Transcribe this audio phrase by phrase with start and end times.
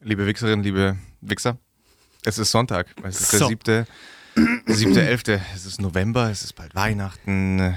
[0.00, 1.58] Liebe Wichserinnen, liebe Wichser,
[2.24, 2.86] es ist Sonntag.
[3.02, 3.38] Es ist So.
[3.38, 3.86] der siebte,
[4.66, 5.40] siebte, elfte.
[5.54, 7.74] Es ist November, es ist bald Weihnachten.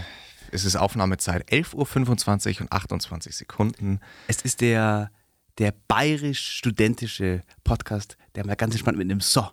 [0.52, 4.00] Es ist Aufnahmezeit 11.25 Uhr und 28 Sekunden.
[4.28, 5.12] Es ist der,
[5.58, 9.48] der bayerisch-studentische Podcast, der mal ganz entspannt mit einem So,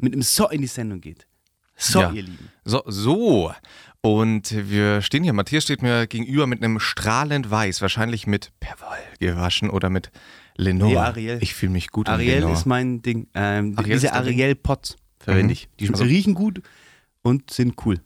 [0.00, 1.26] mit einem So in die Sendung geht.
[1.76, 2.12] So, Ja.
[2.12, 2.48] ihr Lieben.
[2.64, 3.52] So, so.
[4.00, 5.32] Und wir stehen hier.
[5.34, 10.10] Matthias steht mir gegenüber mit einem strahlend weiß, wahrscheinlich mit Perwoll gewaschen oder mit
[10.56, 10.90] Lenore.
[10.90, 11.38] Nee, Ariel.
[11.40, 12.52] Ich fühle mich gut in Ariel Lenore.
[12.54, 13.28] ist mein Ding.
[13.34, 14.12] Ähm, Ariel diese?
[14.12, 15.50] Ariel-Pots verwende Mhm.
[15.52, 15.68] ich.
[15.80, 16.62] Die Also- riechen gut
[17.22, 18.00] und sind cool.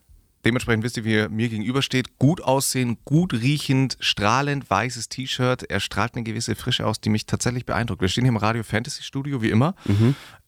[0.44, 2.18] Dementsprechend wisst ihr, wie er mir gegenübersteht.
[2.18, 5.64] Gut aussehen, gut riechend, strahlend weißes T-Shirt.
[5.70, 8.00] Er strahlt eine gewisse Frische aus, die mich tatsächlich beeindruckt.
[8.00, 9.74] Wir stehen hier im Radio Fantasy Studio, wie immer.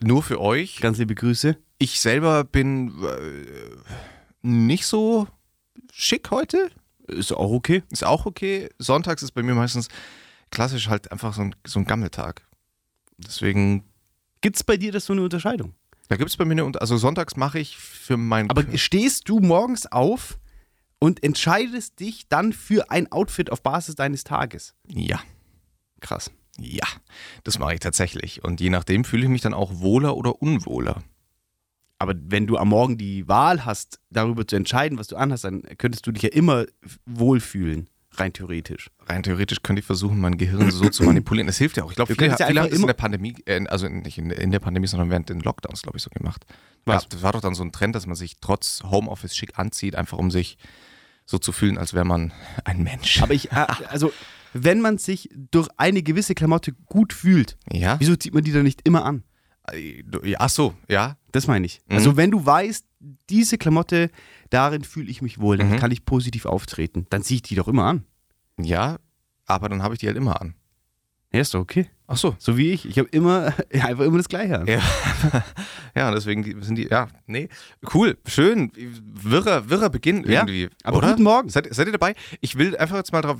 [0.02, 0.80] Nur für euch.
[0.80, 1.58] Ganz liebe Grüße.
[1.78, 5.28] Ich selber bin äh, nicht so
[5.92, 6.70] schick heute.
[7.06, 7.82] Ist auch okay.
[7.90, 8.70] Ist auch okay.
[8.78, 9.88] Sonntags ist bei mir meistens
[10.52, 12.46] klassisch halt einfach so ein, so ein Gammeltag.
[13.18, 13.84] Deswegen,
[14.40, 15.74] Gibt es bei dir das so eine Unterscheidung?
[16.08, 18.50] da gibt es bei mir eine, also sonntags mache ich für mein.
[18.50, 20.38] Aber stehst du morgens auf
[20.98, 24.74] und entscheidest dich dann für ein Outfit auf Basis deines Tages?
[24.86, 25.20] ja.
[26.00, 26.32] Krass.
[26.58, 26.86] Ja,
[27.44, 28.44] das mache ich tatsächlich.
[28.44, 31.02] Und je nachdem fühle ich mich dann auch wohler oder unwohler.
[31.98, 35.62] Aber wenn du am Morgen die Wahl hast, darüber zu entscheiden, was du anhast, dann
[35.78, 36.66] könntest du dich ja immer
[37.06, 38.90] wohlfühlen, rein theoretisch.
[39.06, 41.46] Rein theoretisch könnte ich versuchen, mein Gehirn so zu manipulieren.
[41.46, 41.90] Das hilft ja auch.
[41.90, 44.50] Ich glaube, viele, ja viele haben das in der Pandemie, äh, also nicht in, in
[44.50, 46.44] der Pandemie, sondern während den Lockdowns, glaube ich, so gemacht.
[46.84, 47.08] Was?
[47.08, 50.18] Das war doch dann so ein Trend, dass man sich trotz Homeoffice schick anzieht, einfach
[50.18, 50.58] um sich
[51.24, 52.32] so zu fühlen, als wäre man
[52.64, 53.22] ein Mensch.
[53.22, 54.12] Aber ich, äh, also,
[54.52, 57.98] wenn man sich durch eine gewisse Klamotte gut fühlt, ja?
[57.98, 59.22] wieso zieht man die dann nicht immer an?
[59.70, 60.02] Äh,
[60.38, 61.16] Ach so, ja.
[61.30, 61.80] Das meine ich.
[61.86, 61.96] Mhm.
[61.96, 62.84] Also, wenn du weißt,
[63.30, 64.10] diese Klamotte,
[64.50, 65.76] darin fühle ich mich wohl, dann Mhm.
[65.78, 68.04] kann ich positiv auftreten, dann ziehe ich die doch immer an.
[68.60, 68.98] Ja,
[69.46, 70.54] aber dann habe ich die halt immer an.
[71.34, 71.88] Ja, ist doch okay.
[72.06, 72.36] Ach so.
[72.38, 72.84] So wie ich.
[72.84, 74.66] Ich habe immer, einfach immer das Gleiche an.
[74.66, 74.80] Ja.
[75.96, 77.48] ja, und deswegen sind die, ja, nee,
[77.94, 78.70] cool, schön,
[79.02, 80.68] wirrer, wirrer Beginn Ja, irgendwie.
[80.84, 81.10] aber oder?
[81.12, 81.48] guten Morgen.
[81.48, 82.14] Seid, seid ihr dabei?
[82.42, 83.38] Ich will einfach jetzt mal drauf,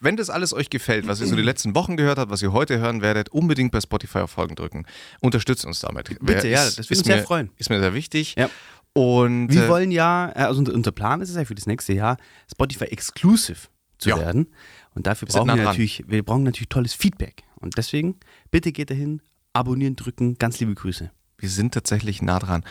[0.00, 2.52] wenn das alles euch gefällt, was ihr so die letzten Wochen gehört habt, was ihr
[2.52, 4.84] heute hören werdet, unbedingt bei Spotify auf Folgen drücken.
[5.20, 6.18] Unterstützt uns damit.
[6.20, 7.50] Bitte, ja, ist, das würde uns sehr freuen.
[7.56, 8.34] Ist mir sehr wichtig.
[8.36, 8.50] Ja.
[8.92, 11.92] Und Wir äh, wollen ja, äh, also unser, Plan ist es ja für das nächste
[11.92, 12.16] Jahr,
[12.50, 13.68] Spotify Exclusive
[13.98, 14.18] zu Ja.
[14.18, 14.48] werden.
[14.94, 17.44] Und dafür Wir brauchen wir natürlich, wir brauchen natürlich tolles Feedback.
[17.56, 18.16] Und deswegen,
[18.50, 21.10] bitte geht dahin, abonnieren, drücken, ganz liebe Grüße.
[21.38, 22.64] wir sind tatsächlich nah dran.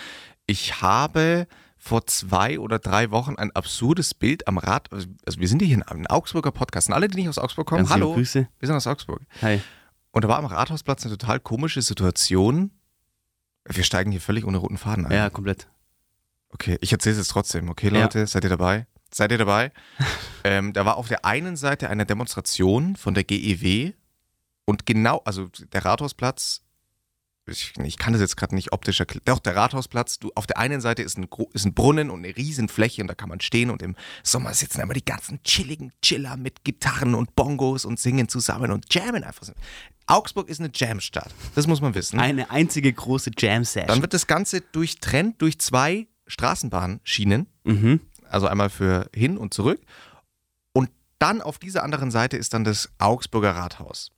[0.45, 1.47] Ich habe
[1.77, 5.07] vor zwei oder drei Wochen ein absurdes Bild am Rad, also
[5.39, 7.91] wir sind hier in einem Augsburger Podcast und alle, die nicht aus Augsburg kommen, Ganz
[7.91, 8.47] hallo, Grüße.
[8.59, 9.21] wir sind aus Augsburg.
[9.41, 9.61] Hi.
[10.11, 12.71] Und da war am Rathausplatz eine total komische Situation.
[13.65, 15.11] Wir steigen hier völlig ohne roten Faden ein.
[15.13, 15.67] Ja, komplett.
[16.49, 17.69] Okay, ich erzähle es jetzt trotzdem.
[17.69, 18.01] Okay, Ja.
[18.01, 18.87] Leute, seid ihr dabei?
[19.13, 19.71] Seid ihr dabei?
[20.43, 23.93] ähm, da war auf der einen Seite eine Demonstration von der GEW
[24.65, 26.61] und genau, also der Rathausplatz,
[27.47, 30.59] ich, ich kann das jetzt gerade nicht optisch erklären, doch der Rathausplatz, du, auf der
[30.59, 33.71] einen Seite ist ein, ist ein Brunnen und eine Riesenfläche und da kann man stehen
[33.71, 38.29] und im Sommer sitzen immer die ganzen chilligen Chiller mit Gitarren und Bongos und singen
[38.29, 39.43] zusammen und jammen einfach.
[39.43, 39.53] so.
[40.05, 42.19] Augsburg ist eine Jamstadt, das muss man wissen.
[42.19, 43.87] Eine einzige große Jam-Session.
[43.87, 47.99] Dann wird das Ganze durchtrennt durch zwei Straßenbahnschienen Mhm.
[48.29, 49.81] also einmal für hin und zurück.
[50.71, 54.11] Und dann auf dieser anderen Seite ist dann das Augsburger Rathaus.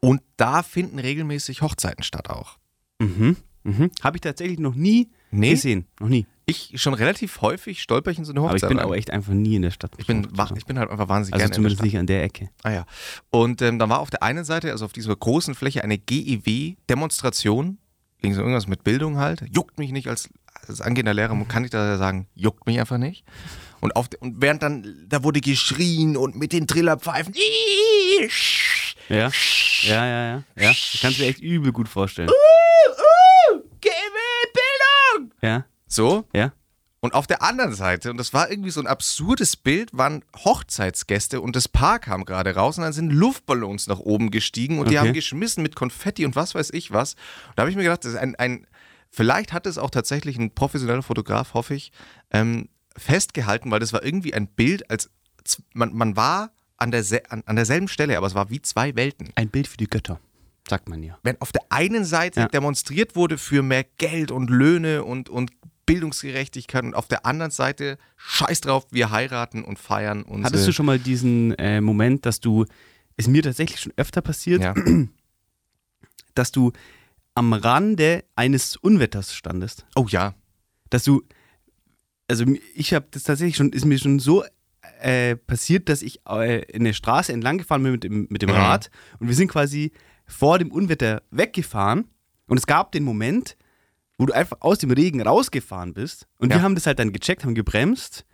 [0.00, 2.58] Und da finden regelmäßig Hochzeiten statt auch.
[3.00, 3.36] Mhm.
[3.64, 3.90] Mhm.
[4.02, 5.86] Habe ich tatsächlich noch nie Nee, gesehen.
[6.00, 6.26] Noch nie.
[6.46, 8.68] ich schon relativ häufig stolper ich in so eine Aber ich Hochzeit.
[8.68, 8.86] bin rein.
[8.88, 9.92] auch echt einfach nie in der Stadt.
[9.96, 11.84] ich, bin, ich bin halt einfach wahnsinnig also gerne in der zumindest Stadt.
[11.84, 12.50] nicht an der Ecke.
[12.64, 12.86] Ah ja.
[13.30, 17.78] Und ähm, dann war auf der einen Seite, also auf dieser großen Fläche, eine GEW-Demonstration.
[18.20, 19.44] Ging so irgendwas mit Bildung halt.
[19.54, 20.28] Juckt mich nicht als,
[20.68, 23.24] als angehender Lehrer, kann ich da sagen, juckt mich einfach nicht.
[23.80, 27.34] Und, auf, und während dann, da wurde geschrien und mit den Trillerpfeifen.
[29.08, 29.30] Ja.
[29.82, 30.42] Ja, ja, ja.
[30.56, 30.70] ja.
[30.70, 32.30] Ich kann es mir echt übel gut vorstellen.
[33.82, 35.32] Bildung!
[35.42, 35.64] Ja.
[35.86, 36.24] So.
[36.32, 36.52] Ja.
[37.00, 41.40] Und auf der anderen Seite, und das war irgendwie so ein absurdes Bild, waren Hochzeitsgäste
[41.40, 44.96] und das Paar kam gerade raus und dann sind Luftballons nach oben gestiegen und die
[44.96, 45.08] Okay.
[45.08, 47.14] haben geschmissen mit Konfetti und was weiß ich was.
[47.48, 48.68] Und da habe ich mir gedacht, das ist ein, ein,
[49.12, 51.92] vielleicht hat es auch tatsächlich ein professioneller Fotograf, hoffe ich,
[52.32, 55.10] ähm, festgehalten, weil das war irgendwie ein Bild, als
[55.74, 59.28] man, man war an, der, an, an derselben Stelle, aber es war wie zwei Welten.
[59.36, 60.18] Ein Bild für die Götter,
[60.68, 61.18] sagt man ja.
[61.22, 62.48] Wenn auf der einen Seite Ja.
[62.48, 65.52] demonstriert wurde für mehr Geld und Löhne und, und
[65.86, 70.72] Bildungsgerechtigkeit und auf der anderen Seite scheiß drauf, wir heiraten und feiern und Hattest du
[70.72, 72.66] schon mal diesen äh, Moment, dass du,
[73.16, 74.74] ist mir tatsächlich schon öfter passiert, ja.
[76.34, 76.72] dass du
[77.34, 79.86] am Rande eines Unwetters standest?
[79.96, 80.34] Oh ja.
[80.90, 81.22] Dass du,
[82.28, 82.44] also
[82.74, 84.44] ich habe das tatsächlich schon, ist mir schon so
[85.00, 88.50] äh, passiert, dass ich äh, in der Straße entlang gefahren bin mit dem, mit dem
[88.50, 88.56] Mhm.
[88.56, 89.92] Rad und wir sind quasi
[90.26, 92.08] vor dem Unwetter weggefahren
[92.46, 93.56] und es gab den Moment,
[94.18, 96.56] wo du einfach aus dem Regen rausgefahren bist und Ja.
[96.58, 98.24] wir haben das halt dann gecheckt, haben gebremst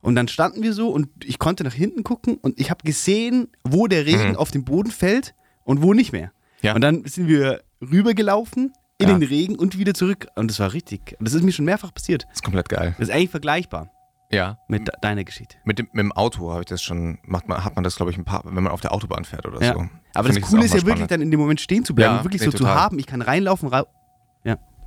[0.00, 3.48] und dann standen wir so und ich konnte nach hinten gucken und ich habe gesehen,
[3.64, 4.36] wo der Regen Mhm.
[4.36, 5.34] auf den Boden fällt
[5.64, 6.32] und wo nicht mehr.
[6.62, 6.74] Ja.
[6.74, 9.18] Und dann sind wir rübergelaufen in Ja.
[9.18, 11.16] den Regen und wieder zurück und das war richtig.
[11.20, 12.24] Das ist mir schon mehrfach passiert.
[12.24, 12.94] Das ist komplett geil.
[12.98, 13.90] Das ist eigentlich vergleichbar
[14.30, 14.58] Ja.
[14.68, 15.56] mit de- deiner Geschichte.
[15.64, 18.12] Mit dem, mit dem Auto habe ich das schon, macht man, hat man das, glaube
[18.12, 19.72] ich, ein paar, wenn man auf der Autobahn fährt oder Ja.
[19.74, 19.88] so.
[20.14, 21.10] Aber Find das Coole ist ja wirklich spannend.
[21.10, 22.76] dann in dem Moment stehen zu bleiben, Ja, und wirklich nee, so zu total.
[22.76, 22.98] haben.
[23.00, 23.84] Ich kann reinlaufen, ra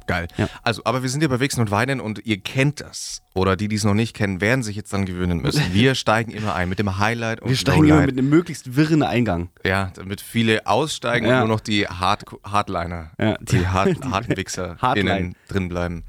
[0.08, 0.28] Geil.
[0.38, 0.50] Ja.
[0.64, 3.22] Also, aber wir sind ja bei Wichsen und Weinen und ihr kennt das.
[3.36, 5.62] Oder die, die es noch nicht kennen, werden sich jetzt dann gewöhnen müssen.
[5.74, 8.08] Wir steigen immer ein mit dem Highlight und wir steigen immer Lowlight.
[8.08, 9.50] mit einem möglichst wirren Eingang.
[9.64, 11.42] Ja, damit viele aussteigen Ja.
[11.42, 16.04] und nur noch die Hard Hardliner, Ja, die, Hard harten Wichser innen drin bleiben.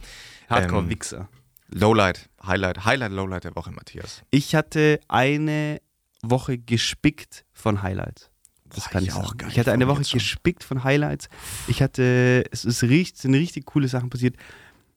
[0.48, 1.28] Hardcore-Wichser.
[1.70, 4.22] Lowlight, Highlight, Highlight, Lowlight der Woche, Matthias.
[4.30, 5.80] Ich hatte eine
[6.22, 8.30] Woche gespickt von Highlights.
[8.70, 9.48] Das Boah, kann ich ich auch geil.
[9.50, 11.28] Ich hatte eine Woche gespickt von Highlights.
[11.66, 14.36] Ich hatte, es ist richtig, sind richtig coole Sachen passiert.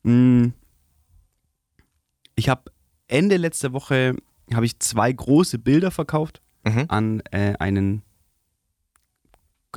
[0.03, 0.47] Mm.
[2.35, 2.71] Ich habe
[3.07, 4.15] Ende letzter Woche
[4.53, 6.85] habe ich zwei große Bilder verkauft Mhm.
[6.89, 8.03] an äh, einen,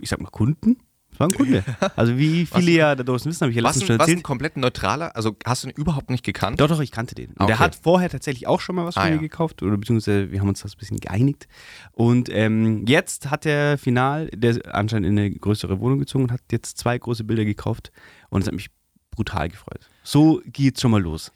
[0.01, 0.77] ich sag mal Kunden.
[1.17, 1.65] Das war ein Kunde.
[1.97, 2.59] Also wie Was?
[2.59, 4.25] viele ja da draußen wissen, habe ich ja Was, letztens schon was ein erzählt.
[4.25, 6.61] komplett neutraler, also hast du ihn überhaupt nicht gekannt?
[6.61, 7.31] Doch, doch, ich kannte den.
[7.37, 7.47] Okay.
[7.47, 9.21] Der hat vorher tatsächlich auch schon mal was Ah, von mir ja.
[9.23, 11.47] gekauft, oder beziehungsweise wir haben uns das ein bisschen geeinigt.
[11.93, 16.33] Und ähm, jetzt hat er final, der ist anscheinend in eine größere Wohnung gezogen und
[16.33, 17.93] hat jetzt zwei große Bilder gekauft
[18.31, 18.69] und es hat mich
[19.11, 19.89] brutal gefreut.
[20.03, 21.31] So geht's schon mal los.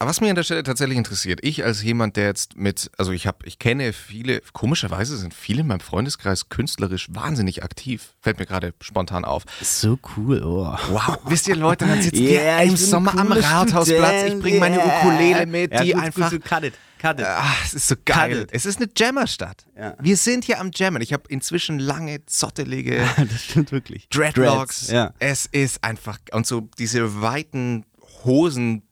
[0.00, 3.26] Was mich an der Stelle tatsächlich interessiert, ich als jemand, der jetzt mit, also ich
[3.26, 8.14] habe, ich kenne viele, komischerweise sind viele in meinem Freundeskreis künstlerisch wahnsinnig aktiv.
[8.20, 9.44] Fällt mir gerade spontan auf.
[9.60, 10.76] So cool, oh.
[10.90, 14.76] Wow, wisst ihr Leute, dann sitzen Yeah, ich im Sommer am Rathausplatz, ich bringe meine
[14.76, 15.00] yeah.
[15.00, 16.30] Ukulele mit, Ja, die gut, einfach.
[16.30, 17.26] Gut, cut it, cut it.
[17.26, 18.30] Ah, es ist so geil.
[18.32, 18.48] Cut it.
[18.52, 19.66] Es ist eine Jammerstadt.
[19.76, 19.94] Ja.
[20.00, 21.02] Wir sind hier am Jammen.
[21.02, 24.08] Ich habe inzwischen lange, zottelige das stimmt wirklich.
[24.08, 24.86] Dreadlocks.
[24.86, 25.14] Dreads, Ja.
[25.18, 27.84] Es ist einfach, und so diese weiten
[28.24, 28.82] Hosen,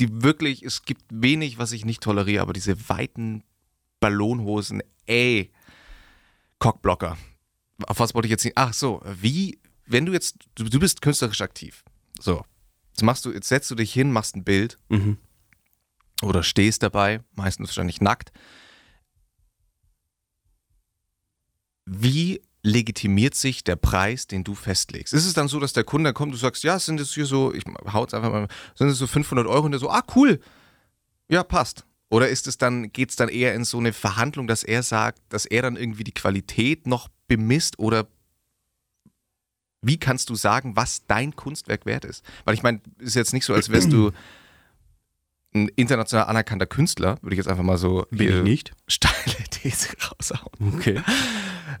[0.00, 3.44] die wirklich, es gibt wenig, was ich nicht toleriere, aber diese weiten
[4.00, 5.52] Ballonhosen, ey,
[6.58, 7.16] Cockblocker.
[7.86, 8.56] Auf was wollte ich jetzt nicht?
[8.58, 11.84] Ach so, wie, wenn du jetzt, du, du bist künstlerisch aktiv.
[12.18, 12.44] So.
[12.90, 15.18] Jetzt machst du, jetzt setzt du dich hin, machst ein Bild Mhm.
[16.22, 18.32] oder stehst dabei, meistens wahrscheinlich nackt.
[21.86, 25.14] Wie legitimiert sich der Preis, den du festlegst?
[25.14, 27.54] Ist es dann so, dass der Kunde kommt, du sagst, ja, sind es hier so,
[27.54, 30.40] ich hau's einfach mal, sind es so 500 Euro und der so, ah, cool,
[31.28, 31.84] ja, passt.
[32.10, 35.20] Oder ist es dann, geht es dann eher in so eine Verhandlung, dass er sagt,
[35.28, 38.08] dass er dann irgendwie die Qualität noch bemisst oder
[39.82, 42.24] wie kannst du sagen, was dein Kunstwerk wert ist?
[42.44, 44.10] Weil ich meine, ist jetzt nicht so, als wärst du
[45.54, 48.72] ein international anerkannter Künstler, würde ich jetzt einfach mal so Bin ich nicht?
[48.86, 50.74] steile These raushauen.
[50.74, 51.00] Okay.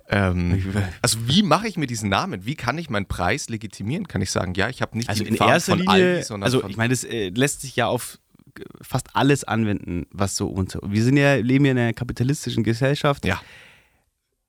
[0.08, 2.44] Ähm, also wie mache ich mir diesen Namen?
[2.44, 4.08] Wie kann ich meinen Preis legitimieren?
[4.08, 6.22] Kann ich sagen, ja, ich habe nicht Also die in Farben erster von Linie, Aldi,
[6.22, 8.18] sondern also von ich meine, das äh, lässt sich ja auf
[8.82, 10.80] fast alles anwenden, was so unter.
[10.84, 13.24] Wir sind ja, leben ja in einer kapitalistischen Gesellschaft.
[13.24, 13.40] ja.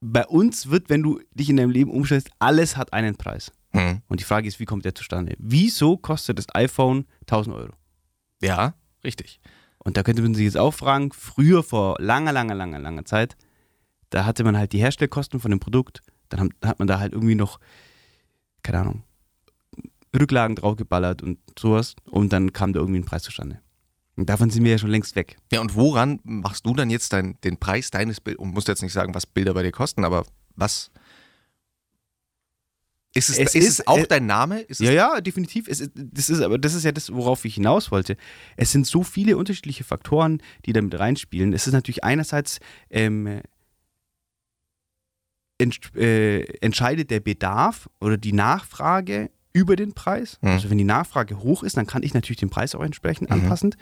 [0.04, 3.52] Bei uns wird, wenn du dich in deinem Leben umstellst, alles hat einen Preis.
[3.70, 4.02] Hm.
[4.08, 5.36] Und die Frage ist, wie kommt der zustande?
[5.38, 7.74] Wieso kostet das iPhone 1000 Euro?
[8.42, 8.74] ja,
[9.04, 9.40] richtig.
[9.84, 13.36] Und da könnte man sich jetzt auch fragen, früher vor langer, langer, langer, langer Zeit,
[14.12, 17.14] da hatte man halt die Herstellkosten von dem Produkt, dann haben- hat man da halt
[17.14, 17.60] irgendwie noch,
[18.64, 19.04] keine Ahnung,
[20.18, 23.60] Rücklagen draufgeballert und sowas und dann kam da irgendwie ein Preis zustande.
[24.18, 25.38] Und davon sind wir ja schon längst weg.
[25.52, 28.40] Ja, und woran machst du dann jetzt dein, den Preis deines Bildes?
[28.42, 30.92] Und musst jetzt nicht sagen, was Bilder bei dir kosten, aber was?
[33.14, 34.66] Ist es, Es ist, ist- es auch äh, dein Name?
[34.80, 35.68] Ja, ja, definitiv.
[35.68, 38.16] Es das ist aber das ist ja das, worauf ich hinaus wollte.
[38.56, 41.52] Es sind so viele unterschiedliche Faktoren, die damit reinspielen.
[41.52, 42.60] Es ist natürlich einerseits
[42.90, 43.42] ähm,
[45.62, 50.38] ent, äh, entscheidet der Bedarf oder die Nachfrage über den Preis.
[50.42, 50.50] Mhm.
[50.50, 53.36] Also wenn die Nachfrage hoch ist, dann kann ich natürlich den Preis auch entsprechend Mhm.
[53.42, 53.76] anpassend.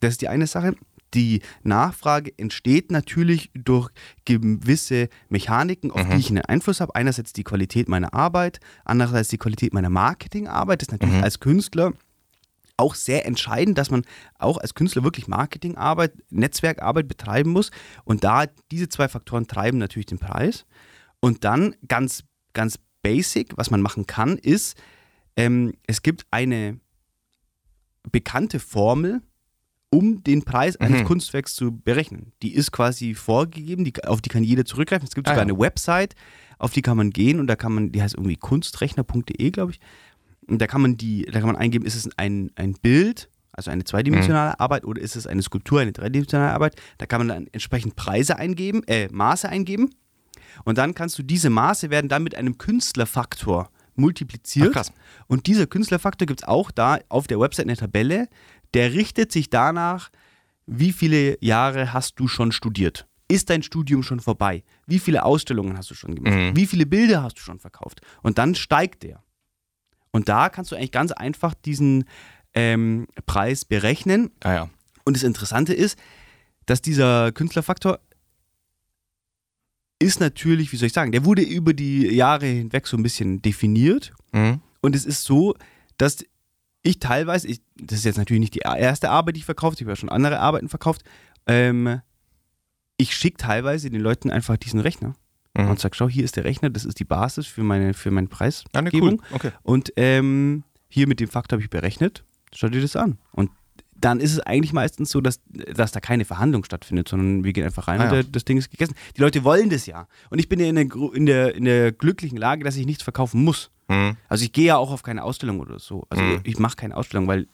[0.00, 0.74] Das ist die eine Sache.
[1.14, 3.90] Die Nachfrage entsteht natürlich durch
[4.24, 6.10] gewisse Mechaniken, auf Mhm.
[6.12, 6.94] die ich einen Einfluss habe.
[6.94, 10.80] Einerseits die Qualität meiner Arbeit, andererseits die Qualität meiner Marketingarbeit.
[10.80, 11.24] Das ist natürlich Mhm.
[11.24, 11.92] als Künstler
[12.78, 14.02] auch sehr entscheidend, dass man
[14.38, 17.70] auch als Künstler wirklich Marketingarbeit, Netzwerkarbeit betreiben muss.
[18.04, 20.64] Und da diese zwei Faktoren treiben natürlich den Preis.
[21.24, 24.76] Und dann ganz, ganz basic, was man machen kann, ist,
[25.36, 26.78] ähm, es gibt eine
[28.10, 29.22] bekannte Formel,
[29.90, 31.04] um den Preis eines Mhm.
[31.04, 32.32] Kunstwerks zu berechnen.
[32.42, 35.06] Die ist quasi vorgegeben, die, auf die kann jeder zurückgreifen.
[35.06, 35.50] Es gibt Ah, sogar ja.
[35.52, 36.14] eine Website,
[36.58, 39.80] auf die kann man gehen und da kann man, die heißt irgendwie kunstrechner.de, glaube ich.
[40.48, 43.70] Und da kann man die, da kann man eingeben, ist es ein, ein Bild, also
[43.70, 46.74] eine zweidimensionale Arbeit, oder ist es eine Skulptur, eine dreidimensionale Arbeit.
[46.98, 49.90] Da kann man dann entsprechend Preise eingeben, äh, Maße eingeben.
[50.64, 54.68] Und dann kannst du diese Maße werden dann mit einem Künstlerfaktor multipliziert.
[54.70, 54.92] Ach, krass.
[55.26, 58.28] Und dieser Künstlerfaktor gibt es auch da auf der Website eine Tabelle,
[58.74, 60.10] der richtet sich danach,
[60.66, 63.06] wie viele Jahre hast du schon studiert?
[63.28, 64.62] Ist dein Studium schon vorbei?
[64.86, 66.34] Wie viele Ausstellungen hast du schon gemacht?
[66.34, 66.56] Mhm.
[66.56, 68.00] Wie viele Bilder hast du schon verkauft?
[68.22, 69.22] Und dann steigt der.
[70.10, 72.04] Und da kannst du eigentlich ganz einfach diesen
[72.54, 74.30] ähm, Preis berechnen.
[74.42, 74.70] Ah ja.
[75.04, 75.98] Und das Interessante ist,
[76.66, 77.98] dass dieser Künstlerfaktor
[80.02, 83.40] ist natürlich, wie soll ich sagen, der wurde über die Jahre hinweg so ein bisschen
[83.42, 84.12] definiert.
[84.32, 84.60] Mhm.
[84.80, 85.54] Und es ist so,
[85.96, 86.24] dass
[86.82, 89.84] ich teilweise, ich, das ist jetzt natürlich nicht die erste Arbeit, die ich verkauft, ich
[89.84, 91.02] habe ja schon andere Arbeiten verkauft,
[91.46, 92.00] ähm,
[92.96, 95.14] ich schicke teilweise den Leuten einfach diesen Rechner
[95.54, 95.68] Mhm.
[95.68, 98.26] und sage, schau, hier ist der Rechner, das ist die Basis für meine, für meine
[98.26, 99.20] Ah, ne, Preisgebung.
[99.20, 99.26] cool.
[99.32, 99.50] Okay.
[99.62, 103.18] Und ähm, hier mit dem Faktor habe ich berechnet, schau dir das an.
[103.32, 103.50] Und
[104.04, 107.64] dann ist es eigentlich meistens so, dass, dass da keine Verhandlung stattfindet, sondern wir gehen
[107.64, 108.22] einfach rein Ah, und ja.
[108.22, 108.94] das Ding ist gegessen.
[109.16, 110.06] Die Leute wollen das ja.
[110.30, 113.02] Und ich bin ja in der, in der, in der glücklichen Lage, dass ich nichts
[113.02, 113.70] verkaufen muss.
[113.88, 114.16] Mhm.
[114.28, 116.04] Also ich gehe ja auch auf keine Ausstellung oder so.
[116.10, 116.40] Also Mhm.
[116.44, 117.46] ich mache keine Ausstellung, weil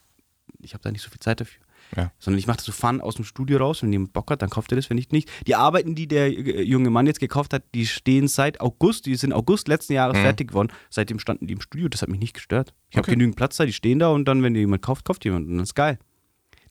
[0.61, 1.62] ich habe da nicht so viel Zeit dafür.
[1.97, 2.12] Ja.
[2.19, 4.50] Sondern ich mache das so Fun aus dem Studio raus, wenn jemand Bock hat, dann
[4.50, 5.31] kauft er das, wenn nicht, nicht.
[5.47, 9.14] Die Arbeiten, die der äh, junge Mann jetzt gekauft hat, die stehen seit August, die
[9.14, 10.23] sind August letzten Jahres Mhm.
[10.23, 10.69] fertig geworden.
[10.90, 12.75] Seitdem standen die im Studio, das hat mich nicht gestört.
[12.90, 13.12] Ich habe Okay.
[13.12, 15.69] genügend Platz da, die stehen da und dann, wenn jemand kauft, kauft jemand und das
[15.71, 15.99] ist geil.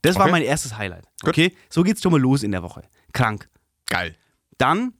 [0.02, 0.32] Das war Okay.
[0.32, 1.04] mein erstes Highlight.
[1.20, 1.30] Gut.
[1.30, 2.82] Okay, so geht's schon mal los in der Woche.
[3.12, 3.48] Krank.
[3.86, 4.14] Geil.
[4.58, 4.92] Dann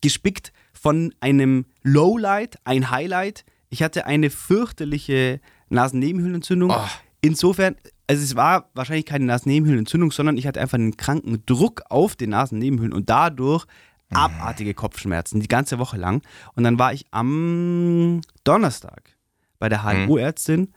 [0.00, 3.44] gespickt von einem Lowlight, ein Highlight.
[3.68, 6.70] Ich hatte eine fürchterliche Nasennebenhöhlenentzündung.
[6.70, 6.88] Oh.
[7.20, 12.16] Insofern, also es war wahrscheinlich keine Nasennebenhöhlenentzündung, sondern ich hatte einfach einen kranken Druck auf
[12.16, 13.66] den Nasennebenhöhlen und dadurch
[14.12, 16.22] abartige Kopfschmerzen die ganze Woche lang.
[16.54, 19.16] Und dann war ich am Donnerstag
[19.60, 20.76] bei der HNO-Ärztin äh,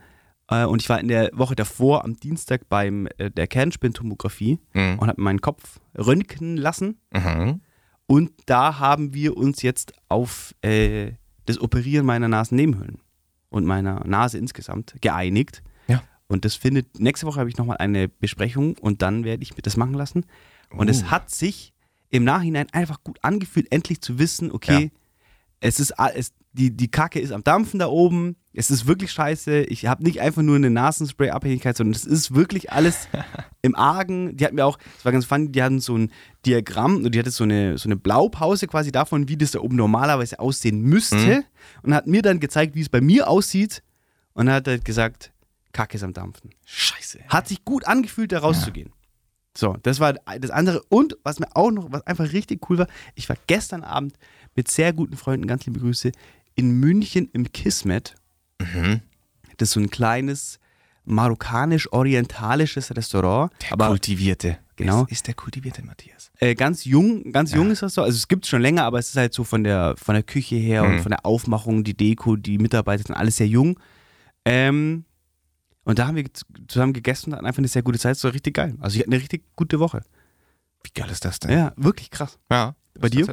[0.65, 4.99] und ich war in der Woche davor am Dienstag beim äh, der Kernspintomographie Mhm.
[4.99, 6.99] und habe meinen Kopf röntgen lassen.
[7.13, 7.61] Mhm.
[8.05, 11.13] Und da haben wir uns jetzt auf äh,
[11.45, 12.99] das Operieren meiner Nasennebenhöhlen
[13.49, 15.63] und meiner Nase insgesamt geeinigt.
[15.87, 16.03] Ja.
[16.27, 19.61] Und das findet, nächste Woche habe ich nochmal eine Besprechung und dann werde ich mir
[19.61, 20.25] das machen lassen.
[20.71, 21.11] Und es Oh.
[21.11, 21.73] hat sich
[22.09, 24.89] im Nachhinein einfach gut angefühlt, endlich zu wissen, okay, Ja.
[25.61, 29.63] es ist es, die, die Kacke ist am Dampfen da oben, es ist wirklich scheiße,
[29.63, 33.07] ich habe nicht einfach nur eine Nasenspray-Abhängigkeit, sondern es ist wirklich alles
[33.63, 34.37] im Argen.
[34.37, 36.11] Die hat mir auch, das war ganz funny, die hatten so ein
[36.45, 39.75] Diagramm, und die hatte so eine, so eine Blaupause quasi davon, wie das da oben
[39.75, 41.43] normalerweise aussehen müsste Mhm.
[41.81, 43.81] und hat mir dann gezeigt, wie es bei mir aussieht
[44.33, 45.31] und hat halt gesagt,
[45.71, 46.51] Kacke ist am Dampfen.
[46.65, 47.19] Scheiße.
[47.29, 48.91] Hat sich gut angefühlt, da rauszugehen.
[49.57, 50.81] So, das war das andere.
[50.89, 54.15] Und was mir auch noch, was einfach richtig cool war, ich war gestern Abend
[54.55, 56.11] mit sehr guten Freunden, ganz liebe Grüße,
[56.55, 58.15] in München im Kismet.
[58.59, 59.01] Mhm.
[59.57, 60.59] Das ist so ein kleines
[61.05, 63.51] marokkanisch-orientalisches Restaurant.
[63.61, 64.57] Der aber kultivierte.
[64.75, 65.03] Genau.
[65.03, 66.31] Ist, ist der kultivierte Matthias.
[66.39, 67.57] äh, ganz jung, ganz Ja.
[67.57, 68.01] jung ist das so.
[68.01, 70.23] Also es gibt es schon länger, aber es ist halt so von der, von der
[70.23, 70.99] Küche her und Mhm.
[71.01, 73.79] von der Aufmachung, die Deko, die Mitarbeiter sind alles sehr jung.
[74.45, 75.05] Ähm,
[75.83, 76.25] und da haben wir
[76.67, 78.15] zusammen gegessen und hatten einfach eine sehr gute Zeit.
[78.15, 78.75] Es war richtig geil.
[78.79, 80.01] Also ich hatte eine richtig gute Woche.
[80.83, 81.51] Wie geil ist das denn?
[81.51, 82.39] Ja, wirklich krass.
[82.49, 82.75] Ja.
[82.99, 83.27] Bei dir?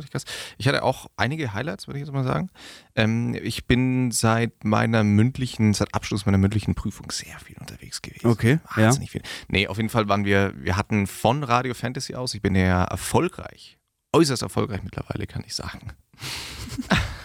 [0.59, 2.51] Ich hatte auch einige Highlights, würde ich jetzt mal sagen.
[2.95, 8.27] Ähm, ich bin seit meiner mündlichen, seit Abschluss meiner mündlichen Prüfung sehr viel unterwegs gewesen.
[8.27, 8.85] Okay, ja.
[8.85, 9.23] Wahnsinnig viel.
[9.49, 12.85] Nee, auf jeden Fall waren wir, wir hatten von Radio Fantasy aus, ich bin ja
[12.85, 13.79] erfolgreich,
[14.13, 15.93] äußerst erfolgreich mittlerweile, kann ich sagen.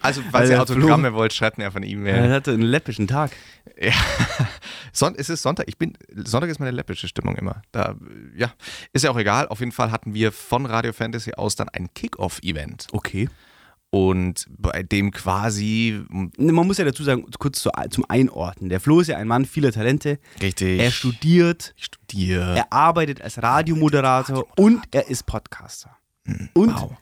[0.00, 2.32] Also, ihr Alter, Autogramme wollt, schreibt mir einfach eine Er E-Mail.
[2.32, 3.32] hatte einen läppischen Tag.
[3.80, 3.92] Ja.
[4.92, 5.66] Son es ist Sonntag.
[5.68, 7.62] Ich bin, Sonntag ist meine läppische Stimmung immer.
[7.72, 7.96] Da,
[8.36, 8.52] ja,
[8.92, 9.48] ist ja auch egal.
[9.48, 12.86] Auf jeden Fall hatten wir von Radio Fantasy aus dann ein Kick-Off-Event.
[12.92, 13.28] Okay.
[13.90, 18.68] Und bei dem quasi, m, Man muss ja dazu sagen, kurz zu, zum Einordnen.
[18.68, 20.18] Der Flo ist ja ein Mann vieler Talente.
[20.42, 22.56] richtig, Er studiert, ich studiere.
[22.56, 25.96] er arbeitet als Radiomoderator und er ist Podcaster.
[26.54, 26.92] Und wow.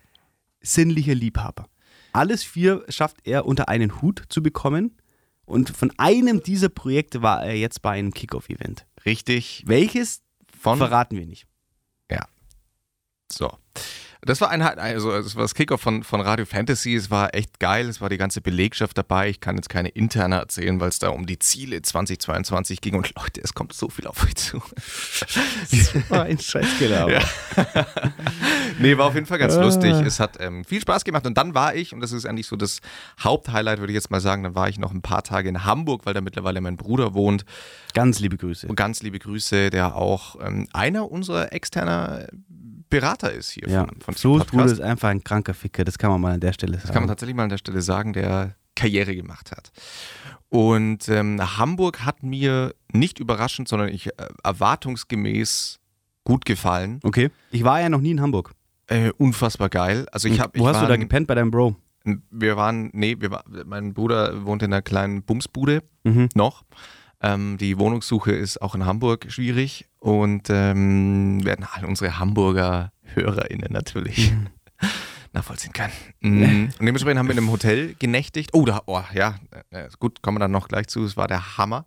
[0.61, 1.67] sinnlicher Liebhaber.
[2.13, 4.97] Alles vier schafft er unter einen Hut zu bekommen.
[5.45, 8.87] Und von einem dieser Projekte war er jetzt bei einem Kickoff-Event.
[9.05, 9.65] Richtig.
[9.67, 10.23] Welches
[10.61, 11.47] Von, verraten wir nicht.
[13.33, 13.51] so.
[14.25, 16.95] Das war ein, also es war das Kickoff von, von Radio Fantasy.
[16.95, 17.89] Es war echt geil.
[17.89, 19.29] Es war die ganze Belegschaft dabei.
[19.29, 22.95] Ich kann jetzt keine interne erzählen, weil es da um die Ziele 2022 ging.
[22.95, 24.63] Und Leute, es kommt so viel auf euch zu.
[25.71, 27.13] Das war ein Scheißgelaber.
[27.13, 27.21] Ja.
[28.79, 29.63] nee, war auf jeden Fall ganz Ah.
[29.63, 29.93] lustig.
[29.93, 31.27] Es hat ähm, viel Spaß gemacht.
[31.27, 32.81] Und dann war ich, und das ist eigentlich so das
[33.21, 36.07] Haupthighlight, würde ich jetzt mal sagen, dann war ich noch ein paar Tage in Hamburg,
[36.07, 37.45] weil da mittlerweile mein Bruder wohnt.
[37.95, 38.69] Ganz liebe Grüße.
[38.69, 42.29] Und ganz liebe Grüße, der auch ähm, einer unserer externer
[42.93, 46.11] Berater ist hier Ja, von, von Flo's Bruder ist einfach ein kranker Ficker, das kann
[46.11, 46.83] man mal an der Stelle sagen.
[46.87, 49.73] Das kann man tatsächlich mal an der Stelle sagen, der Karriere gemacht hat.
[50.49, 54.13] Und ähm, Hamburg hat mir nicht überraschend, sondern ich äh,
[54.45, 55.79] erwartungsgemäß
[56.25, 57.01] gut gefallen.
[57.03, 57.31] okay.
[57.51, 58.53] Ich war ja noch nie in Hamburg.
[58.87, 60.07] Äh, unfassbar geil.
[60.13, 61.77] Also ich hab, Wo ich hast du war da ein- gepennt bei deinem Bro?
[62.31, 66.29] Wir waren, nee, wir war, mein Bruder wohnt in einer kleinen Bumsbude Mhm.
[66.35, 66.65] noch.
[67.23, 73.73] Ähm, die Wohnungssuche ist auch in Hamburg schwierig und ähm, werden alle unsere Hamburger HörerInnen
[73.73, 74.33] natürlich
[75.33, 75.93] nachvollziehen können.
[76.21, 78.51] Mm, Und dementsprechend haben wir in einem Hotel genächtigt.
[78.55, 79.37] Oh, da, oh ja,
[79.71, 81.05] äh, gut, kommen wir dann noch gleich zu.
[81.05, 81.87] Es war der Hammer.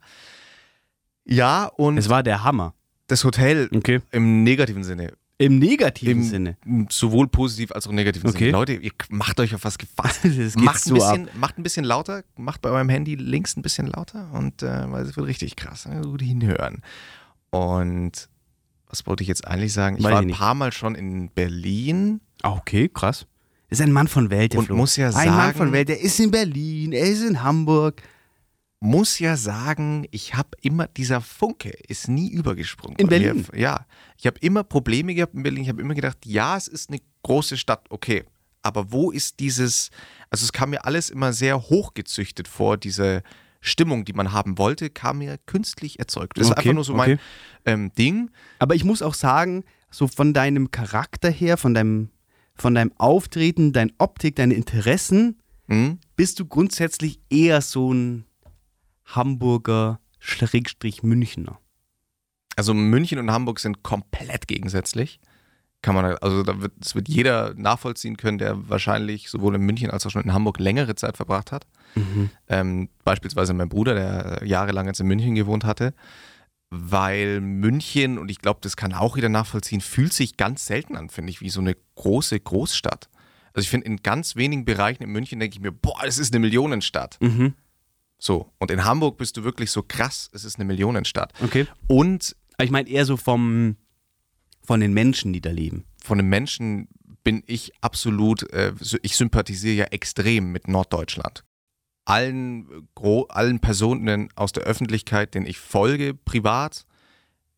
[1.25, 2.74] Ja, und Es war der Hammer.
[3.08, 4.00] das Hotel Okay.
[4.12, 6.58] im negativen Sinne, Im negativen Im- Sinne.
[6.89, 8.38] sowohl positiv als auch negativen Okay.
[8.46, 8.51] Sinne.
[8.51, 10.22] Leute, ihr macht euch auf was gefasst.
[10.56, 10.94] Macht, ein ab.
[10.94, 14.89] bisschen, macht ein bisschen lauter, macht bei eurem Handy links ein bisschen lauter und äh,
[14.92, 15.88] weil es wird richtig krass.
[15.88, 16.01] ne?
[16.01, 16.82] Gut hinhören.
[17.50, 18.30] Und
[18.88, 19.98] was wollte ich jetzt eigentlich sagen?
[19.98, 23.25] Ich Weiß war ein paar Mal schon in Berlin Ah, okay, krass.
[23.70, 24.75] Ist ein Mann von Welt, der und Flo.
[24.75, 28.01] muss ja Ein Mann sagen, von Welt, der ist in Berlin, er ist in Hamburg.
[28.86, 32.98] Muss ja sagen, ich habe immer, dieser Funke ist nie übergesprungen.
[32.98, 33.10] In mir.
[33.10, 33.46] Berlin?
[33.54, 33.86] Ja.
[34.18, 35.63] Ich habe immer Probleme gehabt in Berlin.
[35.63, 38.24] Ich habe immer gedacht, ja, es ist eine große Stadt, okay.
[38.62, 39.89] Aber wo ist dieses,
[40.30, 43.22] also es kam mir alles immer sehr hochgezüchtet vor, diese
[43.62, 46.38] Stimmung, die man haben wollte, kam mir künstlich erzeugt.
[46.38, 47.22] Das ist Okay, einfach nur so mein okay.
[47.65, 48.32] ähm, Ding.
[48.60, 52.10] Aber ich muss auch sagen, so von deinem Charakter her, von deinem,
[52.56, 55.98] von deinem Auftreten, deine Optik, deine Interessen, Hm?
[56.15, 58.25] bist du grundsätzlich eher so ein
[59.06, 61.60] Hamburger Schrägstrich Münchner.
[62.56, 65.20] Also München und Hamburg sind komplett gegensätzlich.
[65.82, 69.92] Kann man, also da wird, das wird jeder nachvollziehen können, der wahrscheinlich sowohl in München
[69.92, 71.68] als auch schon in Hamburg längere Zeit verbracht hat.
[72.48, 75.94] Ähm, beispielsweise mein Bruder, der jahrelang jetzt in München gewohnt hatte.
[76.72, 81.10] Weil München, und ich glaube, das kann auch jeder nachvollziehen, fühlt sich ganz selten an,
[81.10, 83.08] finde ich, wie so eine große Großstadt.
[83.54, 86.34] Also ich finde, in ganz wenigen Bereichen in München denke ich mir, boah, es ist
[86.34, 87.18] eine Millionenstadt.
[87.22, 87.54] Mhm.
[88.18, 88.52] So.
[88.60, 91.34] Und in Hamburg bist du wirklich so krass, es ist eine Millionenstadt.
[91.44, 91.68] Okay.
[91.88, 93.76] Und Aber ich meine eher so vom,
[94.64, 95.86] von den Menschen, die da leben.
[96.04, 96.88] von den Menschen
[97.24, 101.44] bin ich absolut, äh, ich sympathisiere ja extrem mit Norddeutschland.
[102.06, 106.86] Allen, gro allen Personen aus der Öffentlichkeit, denen ich folge, privat,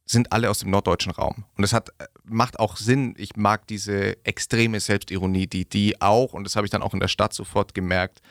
[0.06, 1.44] sind alle aus dem norddeutschen Raum.
[1.58, 3.14] Und das hat, äh, macht auch Sinn.
[3.18, 7.02] Ich mag diese extreme Selbstironie, die die auch, und das habe ich dann auch in
[7.02, 8.22] der Stadt sofort gemerkt,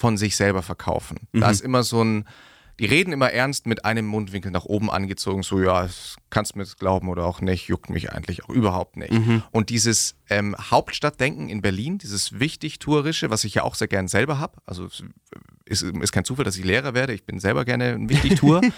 [0.00, 1.18] von sich selber verkaufen.
[1.32, 2.24] Da ist immer so ein,
[2.78, 5.88] die reden immer ernst mit einem Mundwinkel nach oben angezogen, so ja,
[6.30, 9.12] kannst du mir das glauben oder auch nicht, juckt mich eigentlich auch überhaupt nicht.
[9.50, 14.38] Und dieses ähm, Hauptstadtdenken in Berlin, dieses wichtig-tourische, was ich ja auch sehr gern selber
[14.38, 15.02] habe, also es
[15.66, 18.60] ist, ist kein Zufall, dass ich Lehrer werde, ich bin selber gerne ein Wichtig-Tour.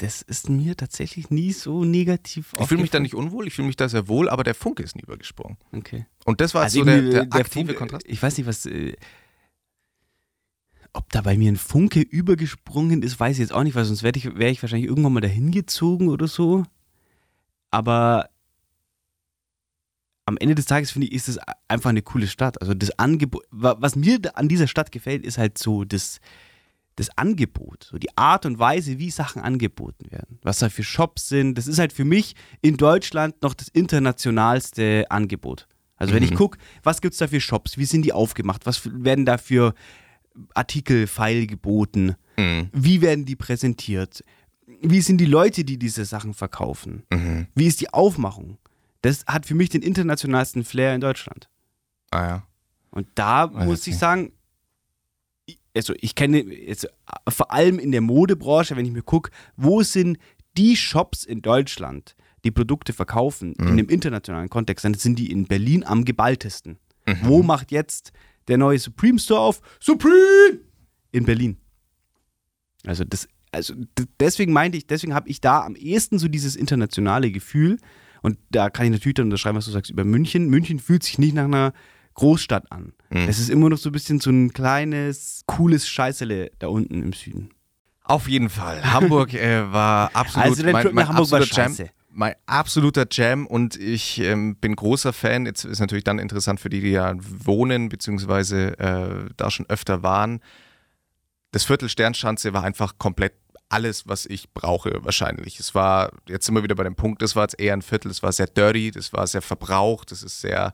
[0.00, 3.66] Das, ist mir tatsächlich nie so negativ ich fühle mich da nicht unwohl, ich fühle
[3.66, 5.56] mich da sehr wohl, aber der Funke ist nie übergesprungen.
[5.72, 6.06] Okay.
[6.24, 8.06] Und das war Also so der, der äh, der aktive Funke- Kontrast.
[8.08, 8.64] Ich weiß nicht, was.
[8.66, 8.94] Äh,
[10.92, 14.02] ob da bei mir ein Funke übergesprungen ist, weiß ich jetzt auch nicht, weil sonst
[14.02, 16.64] wäre ich, wär ich wahrscheinlich irgendwann mal dahin gezogen oder so.
[17.70, 18.30] Aber
[20.26, 22.60] am Ende des Tages finde ich, ist es einfach eine coole Stadt.
[22.60, 26.20] Also das Angebot, wa- was mir an dieser Stadt gefällt, ist halt so das,
[26.96, 31.28] das Angebot, so die Art und Weise, wie Sachen angeboten werden, was da für Shops
[31.28, 31.56] sind.
[31.56, 35.66] Das ist halt für mich in Deutschland noch das internationalste Angebot.
[35.96, 36.36] Also wenn ich Mhm.
[36.36, 39.74] gucke, was gibt es da für Shops, wie sind die aufgemacht, was werden da für
[40.54, 42.68] Artikel, Pfeil geboten, Mhm.
[42.72, 44.22] wie werden die präsentiert,
[44.80, 47.46] wie sind die Leute, die diese Sachen verkaufen, Mhm.
[47.54, 48.58] wie ist die Aufmachung.
[49.02, 51.48] Das hat für mich den internationalsten Flair in Deutschland.
[52.10, 52.42] Ah ja.
[52.90, 53.98] Und da Weiß muss ich nicht.
[53.98, 54.32] sagen,
[55.74, 56.90] also ich kenne jetzt äh,
[57.30, 60.18] vor allem in der Modebranche, wenn ich mir gucke, wo sind
[60.56, 63.68] die Shops in Deutschland, die Produkte verkaufen Mhm.
[63.68, 66.78] in dem internationalen Kontext, dann sind die in Berlin am geballtesten.
[67.06, 67.16] Mhm.
[67.22, 68.12] Wo macht jetzt
[68.48, 69.60] der neue Supreme Store auf?
[69.80, 70.60] Supreme!
[71.12, 71.56] In Berlin.
[72.86, 73.74] Also das, also
[74.20, 77.78] deswegen meinte ich, deswegen habe ich da am ehesten so dieses internationale Gefühl.
[78.22, 80.48] Und da kann ich natürlich dann unterschreiben, was du sagst über München.
[80.48, 81.72] München fühlt sich nicht nach einer
[82.14, 82.92] Großstadt an.
[83.10, 83.28] Mhm.
[83.28, 87.12] Es ist immer noch so ein bisschen so ein kleines, cooles Scheißele da unten im
[87.12, 87.50] Süden.
[88.02, 88.82] Auf jeden Fall.
[88.90, 91.70] Hamburg äh, war absolut Also mein, mein Hamburg war absoluter Jam.
[91.76, 91.90] scheiße.
[92.10, 95.46] Mein absoluter Jam und ich ähm, bin großer Fan.
[95.46, 100.02] Jetzt ist natürlich dann interessant für die, die ja wohnen, beziehungsweise äh, da schon öfter
[100.02, 100.40] waren.
[101.52, 103.34] Das Viertel Sternschanze war einfach komplett
[103.68, 105.60] alles, was ich brauche, wahrscheinlich.
[105.60, 108.10] Es war, jetzt sind wir wieder bei dem Punkt, das war jetzt eher ein Viertel,
[108.10, 110.72] es war sehr dirty, das war sehr verbraucht, das ist sehr,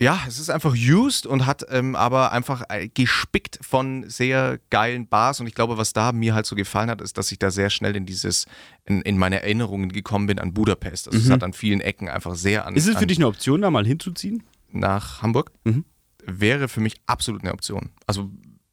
[0.00, 5.08] ja, es ist einfach used und hat ähm, aber einfach äh, gespickt von sehr geilen
[5.08, 5.40] Bars.
[5.40, 7.68] Und ich glaube, was da mir halt so gefallen hat, ist, dass ich da sehr
[7.70, 8.46] schnell in dieses,
[8.84, 11.08] in, in meine Erinnerungen gekommen bin an Budapest.
[11.08, 11.32] Also es Mhm.
[11.32, 13.70] hat an vielen Ecken einfach sehr an, Ist es für an dich eine Option, da
[13.70, 14.44] mal hinzuziehen?
[14.70, 15.50] nach Hamburg.
[15.64, 15.84] Mhm.
[16.26, 17.88] Wäre für mich absolut eine Option.
[18.06, 18.30] Also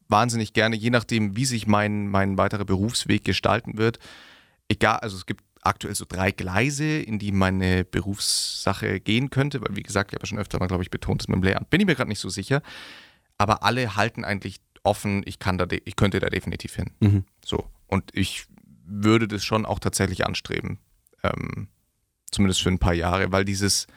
[0.09, 3.97] wahnsinnig gerne, je nachdem, wie sich mein, mein weiterer Berufsweg gestalten wird.
[4.67, 9.75] Egal, also es gibt aktuell so drei Gleise, in die meine Berufssache gehen könnte, weil
[9.75, 11.69] wie gesagt, ich habe ja schon öfter mal, glaube ich, betont, das mit dem Lehramt
[11.69, 12.61] bin ich mir gerade nicht so sicher.
[13.37, 16.91] Aber alle halten eigentlich offen, ich kann da, ich könnte da definitiv hin.
[16.99, 17.25] Mhm.
[17.43, 17.69] So.
[17.87, 18.45] Und ich
[18.85, 20.79] würde das schon auch tatsächlich anstreben.
[21.23, 21.67] Ähm,
[22.31, 23.87] zumindest für ein paar Jahre, weil dieses,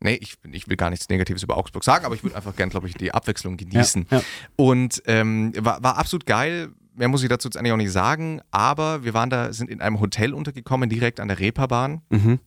[0.00, 2.70] nee, ich, ich will gar nichts Negatives über Augsburg sagen, aber ich würde einfach gern,
[2.70, 4.06] glaube ich, die Abwechslung genießen.
[4.10, 4.24] Ja, ja.
[4.56, 6.70] Und ähm, war, war absolut geil.
[7.00, 9.80] Mehr muss ich dazu jetzt eigentlich auch nicht sagen, aber wir waren da, sind in
[9.80, 12.02] einem Hotel untergekommen, direkt an der Reeperbahn.
[12.10, 12.40] Mhm.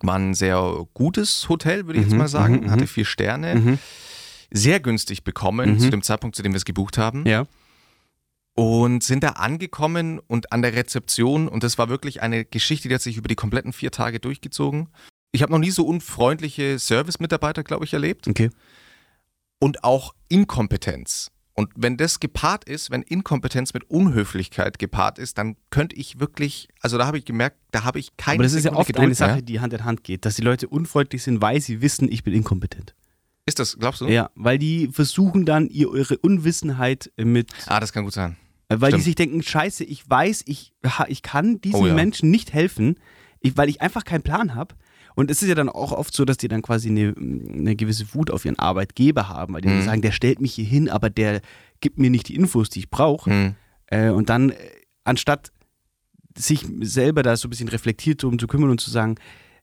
[0.00, 2.60] War ein sehr gutes Hotel, würde ich jetzt Mhm, mal sagen.
[2.60, 2.86] mhm, Hatte mhm.
[2.88, 3.54] vier Sterne.
[3.56, 3.78] Mhm.
[4.52, 5.78] Sehr günstig bekommen, Mhm.
[5.80, 7.26] zu dem Zeitpunkt, zu dem wir es gebucht haben.
[7.26, 7.46] Ja.
[8.54, 12.94] Und sind da angekommen und an der Rezeption, und das war wirklich eine Geschichte, die
[12.94, 14.88] hat sich über die kompletten vier Tage durchgezogen.
[15.32, 18.28] Ich habe noch nie so unfreundliche Service-Mitarbeiter, glaube ich, erlebt.
[18.28, 18.50] Okay.
[19.58, 21.32] Und auch Inkompetenz.
[21.58, 26.68] Und wenn das gepaart ist, wenn Inkompetenz mit Unhöflichkeit gepaart ist, dann könnte ich wirklich,
[26.80, 28.86] also da habe ich gemerkt, da habe ich keine Aber das ist ja Sekunde oft
[28.88, 29.42] Geduld eine Sache, mehr.
[29.42, 32.34] die Hand in Hand geht, dass die Leute unfreundlich sind, weil sie wissen, ich bin
[32.34, 32.94] inkompetent.
[33.46, 34.06] Ist das, glaubst du?
[34.08, 38.36] Ja, weil die versuchen dann ihr, ihre Unwissenheit mit, Ah, das kann gut sein.
[38.68, 39.04] äh, weil die Stimmt.
[39.04, 40.74] sich denken, scheiße, ich weiß, ich,
[41.08, 41.94] ich kann diesen Oh ja.
[41.94, 42.98] Menschen nicht helfen,
[43.40, 44.74] ich, weil ich einfach keinen Plan habe.
[45.16, 48.14] Und es ist ja dann auch oft so, dass die dann quasi eine, eine gewisse
[48.14, 49.82] Wut auf ihren Arbeitgeber haben, weil die dann Mhm.
[49.84, 51.40] sagen, der stellt mich hier hin, aber der
[51.80, 53.30] gibt mir nicht die Infos, die ich brauche.
[53.30, 53.54] Hm.
[53.86, 54.56] Äh, und dann, äh,
[55.04, 55.50] anstatt
[56.36, 59.14] sich selber da so ein bisschen reflektiert drum zu kümmern und zu sagen,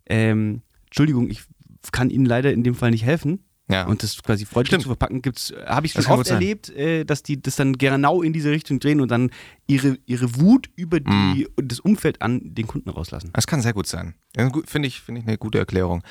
[0.07, 1.43] ähm, Entschuldigung, ich
[1.91, 3.43] kann Ihnen leider in dem Fall nicht helfen.
[3.69, 3.85] Ja.
[3.85, 7.23] Und das quasi freundlich zu verpacken, gibt's, habe ich Das schon oft erlebt, äh, dass
[7.23, 9.31] die das dann genau in diese Richtung drehen und dann
[9.67, 13.29] ihre, ihre Wut über die, das Umfeld an den Kunden rauslassen.
[13.33, 14.15] Das kann sehr gut sein.
[14.35, 16.03] Ja, Finde ich, finde ich eine gute Erklärung.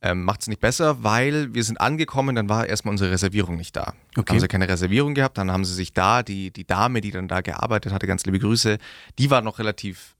[0.00, 3.76] Ähm, Macht es nicht besser, weil wir sind angekommen, dann war erstmal unsere Reservierung nicht
[3.76, 3.94] da.
[4.16, 4.32] Okay.
[4.32, 7.28] Haben sie keine Reservierung gehabt, dann haben sie sich da, die, die Dame, die dann
[7.28, 8.78] da gearbeitet hatte, ganz liebe Grüße,
[9.18, 10.16] die war noch relativ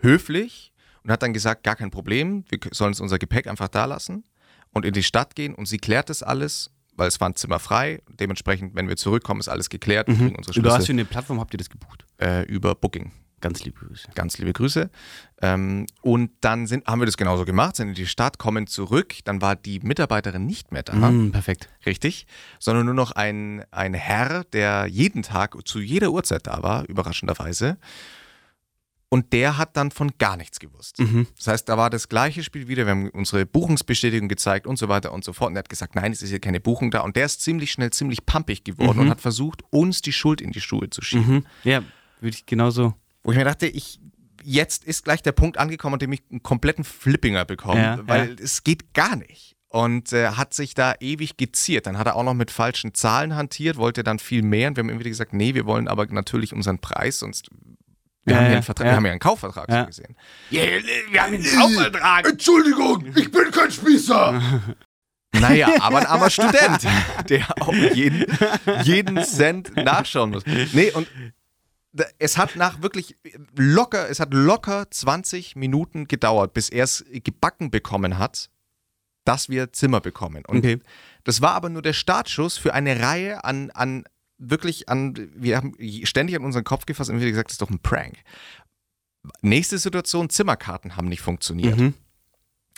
[0.00, 3.84] höflich und hat dann gesagt, gar kein Problem, wir sollen uns unser Gepäck einfach da
[3.84, 4.24] lassen
[4.74, 7.58] und in die Stadt gehen und sie klärt das alles, weil es war ein Zimmer
[7.58, 8.02] frei.
[8.20, 11.40] Dementsprechend, wenn wir zurückkommen, ist alles geklärt, wir kriegen unsere Über was für eine Plattform
[11.40, 12.04] habt ihr das gebucht?
[12.20, 13.10] äh, über Booking.
[13.40, 14.08] Ganz liebe Grüße.
[14.14, 14.88] Ganz liebe Grüße.
[15.42, 19.16] Ähm, und dann sind, haben wir das genauso gemacht, sind in die Stadt, kommen zurück.
[19.24, 21.68] Dann war die Mitarbeiterin nicht mehr da, Mm, perfekt.
[21.84, 22.26] richtig,
[22.58, 27.76] sondern nur noch ein, ein Herr, der jeden Tag zu jeder Uhrzeit da war, überraschenderweise.
[29.14, 30.98] Und der hat dann von gar nichts gewusst.
[30.98, 31.28] Mhm.
[31.36, 32.84] Das heißt, da war das gleiche Spiel wieder.
[32.84, 35.50] Wir haben unsere Buchungsbestätigung gezeigt und so weiter und so fort.
[35.50, 37.02] Und er hat gesagt, nein, es ist hier keine Buchung da.
[37.02, 39.02] Und der ist ziemlich schnell ziemlich pampig geworden Mhm.
[39.04, 41.32] und hat versucht, uns die Schuld in die Schuhe zu schieben.
[41.32, 41.46] Mhm.
[41.62, 41.82] Ja,
[42.20, 42.94] würde ich genauso.
[43.22, 44.00] Wo ich mir dachte, ich,
[44.42, 48.30] jetzt ist gleich der Punkt angekommen, an dem ich einen kompletten Flippinger bekomme, Ja, weil
[48.30, 48.36] ja.
[48.42, 49.54] es geht gar nicht.
[49.68, 51.86] Und äh, hat sich da ewig geziert.
[51.86, 54.66] Dann hat er auch noch mit falschen Zahlen hantiert, wollte dann viel mehr.
[54.68, 57.48] Und wir haben ihm wieder gesagt, nee, wir wollen aber natürlich unseren Preis, sonst.
[58.24, 58.92] Wir, Ja, haben, ja, einen Vertrag, ja.
[58.92, 59.80] wir haben ja einen Kaufvertrag Ja.
[59.82, 60.16] so gesehen.
[60.50, 62.28] Wir haben einen Kaufvertrag.
[62.28, 64.42] Entschuldigung, ich bin kein Spießer.
[65.36, 66.86] Naja, aber ein armer Student,
[67.28, 68.24] der auch jeden,
[68.84, 70.44] jeden Cent nachschauen muss.
[70.72, 71.08] Nee, und
[72.20, 73.16] es hat nach wirklich
[73.56, 78.48] locker, es hat locker 20 Minuten gedauert, bis er es gebacken bekommen hat,
[79.24, 80.44] dass wir Zimmer bekommen.
[80.46, 80.78] Und Okay.
[81.24, 84.04] das war aber nur der Startschuss für eine Reihe an, an
[84.38, 87.70] wirklich an, wir haben ständig an unseren Kopf gefasst und haben gesagt, das ist doch
[87.70, 88.16] ein Prank.
[89.40, 91.78] Nächste Situation, Zimmerkarten haben nicht funktioniert.
[91.78, 91.94] Mhm.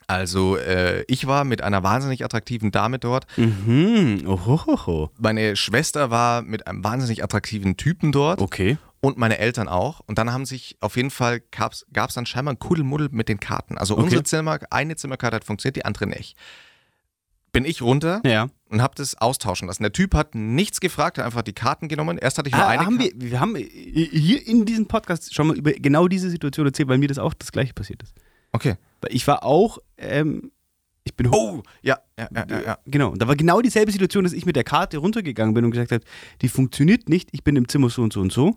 [0.06, 3.26] Also äh, ich war mit einer wahnsinnig attraktiven Dame dort.
[3.36, 4.22] Mhm.
[4.26, 5.10] Ohohoho.
[5.18, 8.78] Meine Schwester war mit einem wahnsinnig attraktiven Typen dort Okay.
[9.00, 9.98] und meine Eltern auch.
[10.06, 13.40] Und dann haben sich auf jeden Fall gab es dann scheinbar ein Kuddelmuddel mit den
[13.40, 13.78] Karten.
[13.78, 14.04] Also Okay.
[14.04, 16.36] unsere Zimmer, eine Zimmerkarte hat funktioniert, die andere nicht.
[17.50, 18.48] Bin ich runter Ja.
[18.68, 19.82] Und habe das austauschen lassen.
[19.82, 22.18] Der Typ hat nichts gefragt, hat einfach die Karten genommen.
[22.18, 23.12] Erst hatte ich nur Ah, eine haben Karte.
[23.16, 26.98] wir, wir haben hier in diesem Podcast schon mal über genau diese Situation erzählt, weil
[26.98, 28.14] mir das auch das gleiche passiert ist.
[28.52, 28.74] Okay.
[29.00, 30.50] Weil Ich war auch, ähm,
[31.04, 31.58] ich bin hoch.
[31.58, 32.62] Oh, ja, ja, ja, ja.
[32.62, 32.78] ja.
[32.86, 35.70] Genau, und da war genau dieselbe Situation, dass ich mit der Karte runtergegangen bin und
[35.70, 36.02] gesagt habe,
[36.42, 38.56] die funktioniert nicht, ich bin im Zimmer so und so und so.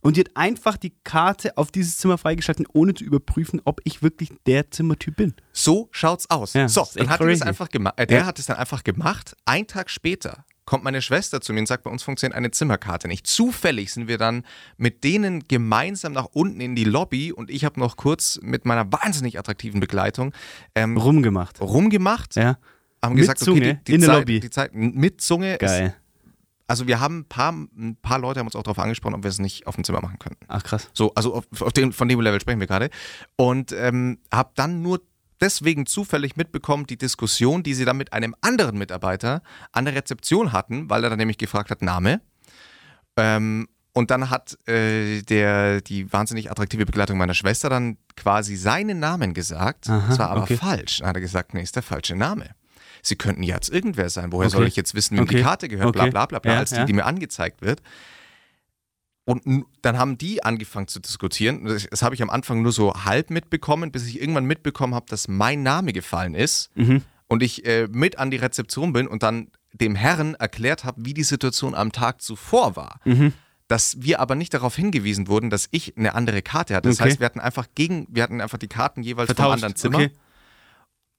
[0.00, 4.02] Und die hat einfach die Karte auf dieses Zimmer freigeschalten, ohne zu überprüfen, ob ich
[4.02, 5.34] wirklich der Zimmertyp bin.
[5.52, 6.52] So schaut's aus.
[6.54, 7.94] Ja, so, ist dann hat er das einfach gemacht.
[7.96, 8.26] Äh, der Ja.
[8.26, 9.34] hat es dann einfach gemacht.
[9.44, 13.08] Ein Tag später kommt meine Schwester zu mir und sagt, bei uns funktioniert eine Zimmerkarte
[13.08, 13.26] nicht.
[13.26, 14.44] Zufällig sind wir dann
[14.76, 18.92] mit denen gemeinsam nach unten in die Lobby und ich habe noch kurz mit meiner
[18.92, 20.32] wahnsinnig attraktiven Begleitung
[20.74, 21.60] ähm, Rumgemacht.
[21.60, 22.58] rumgemacht, Ja,
[23.02, 24.40] haben Mit gesagt, Zunge okay, die, die in der Zeit, Lobby.
[24.40, 25.52] Die Zeit, mit Zunge.
[25.54, 25.96] Ist, geil.
[26.68, 29.30] Also wir haben ein paar, ein paar Leute haben uns auch darauf angesprochen, ob wir
[29.30, 30.44] es nicht auf dem Zimmer machen könnten.
[30.46, 30.88] Ach krass.
[30.92, 32.90] So, also auf, auf dem, von dem Level sprechen wir gerade.
[33.34, 35.00] Und ähm, habe dann nur
[35.40, 40.52] deswegen zufällig mitbekommen, die Diskussion, die sie dann mit einem anderen Mitarbeiter an der Rezeption
[40.52, 42.20] hatten, weil er dann nämlich gefragt hat, Name.
[43.16, 49.00] Ähm, Und dann hat äh, der, die wahnsinnig attraktive Begleitung meiner Schwester dann quasi seinen
[49.00, 49.88] Namen gesagt.
[49.88, 50.56] Aha, das war aber okay.
[50.56, 50.98] falsch.
[50.98, 52.50] Dann hat er gesagt, nee, ist der falsche Name.
[53.02, 54.32] Sie könnten ja jetzt irgendwer sein.
[54.32, 54.56] Woher Okay.
[54.56, 55.42] soll ich jetzt wissen, wem die Okay.
[55.44, 55.92] Karte gehört?
[55.92, 56.10] Bla Okay.
[56.10, 56.84] bla bla bla, Ja, als die, ja.
[56.84, 57.80] die mir angezeigt wird.
[59.24, 61.64] Und dann haben die angefangen zu diskutieren.
[61.66, 65.04] Das, das habe ich am Anfang nur so halb mitbekommen, bis ich irgendwann mitbekommen habe,
[65.08, 67.02] dass mein Name gefallen ist Mhm.
[67.26, 71.12] und ich äh, mit an die Rezeption bin und dann dem Herrn erklärt habe, wie
[71.12, 73.00] die Situation am Tag zuvor war.
[73.04, 73.34] Mhm.
[73.68, 76.88] Dass wir aber nicht darauf hingewiesen wurden, dass ich eine andere Karte hatte.
[76.88, 77.10] Das Okay.
[77.10, 79.52] heißt, wir hatten einfach gegen, wir hatten einfach die Karten jeweils vom Vertauscht.
[79.56, 79.98] anderen Zimmer.
[79.98, 80.10] Okay.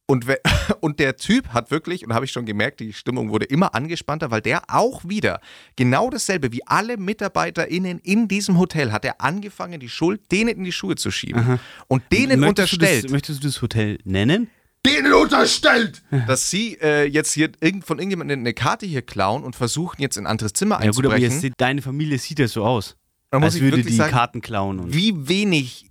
[0.09, 0.25] Und,
[0.81, 4.31] und der Typ hat wirklich, und habe ich schon gemerkt, die Stimmung wurde immer angespannter,
[4.31, 5.39] weil der auch wieder
[5.75, 10.63] genau dasselbe wie alle MitarbeiterInnen in diesem Hotel hat er angefangen, die Schuld denen in
[10.63, 11.59] die Schuhe zu schieben.
[11.87, 14.49] Und denen möchtest unterstellt, Du das, möchtest du das Hotel nennen?
[14.85, 16.01] Denen unterstellt!
[16.25, 20.17] dass sie äh, jetzt hier irgend, von irgendjemandem eine Karte hier klauen und versuchen jetzt
[20.17, 21.31] in ein anderes Zimmer Ja gut, aber einzubrechen.
[21.31, 22.95] jetzt, sieht- deine Familie sieht ja so aus.
[23.29, 24.79] Da muss als ich würde die sagen, Karten klauen.
[24.79, 25.85] Und wie wenig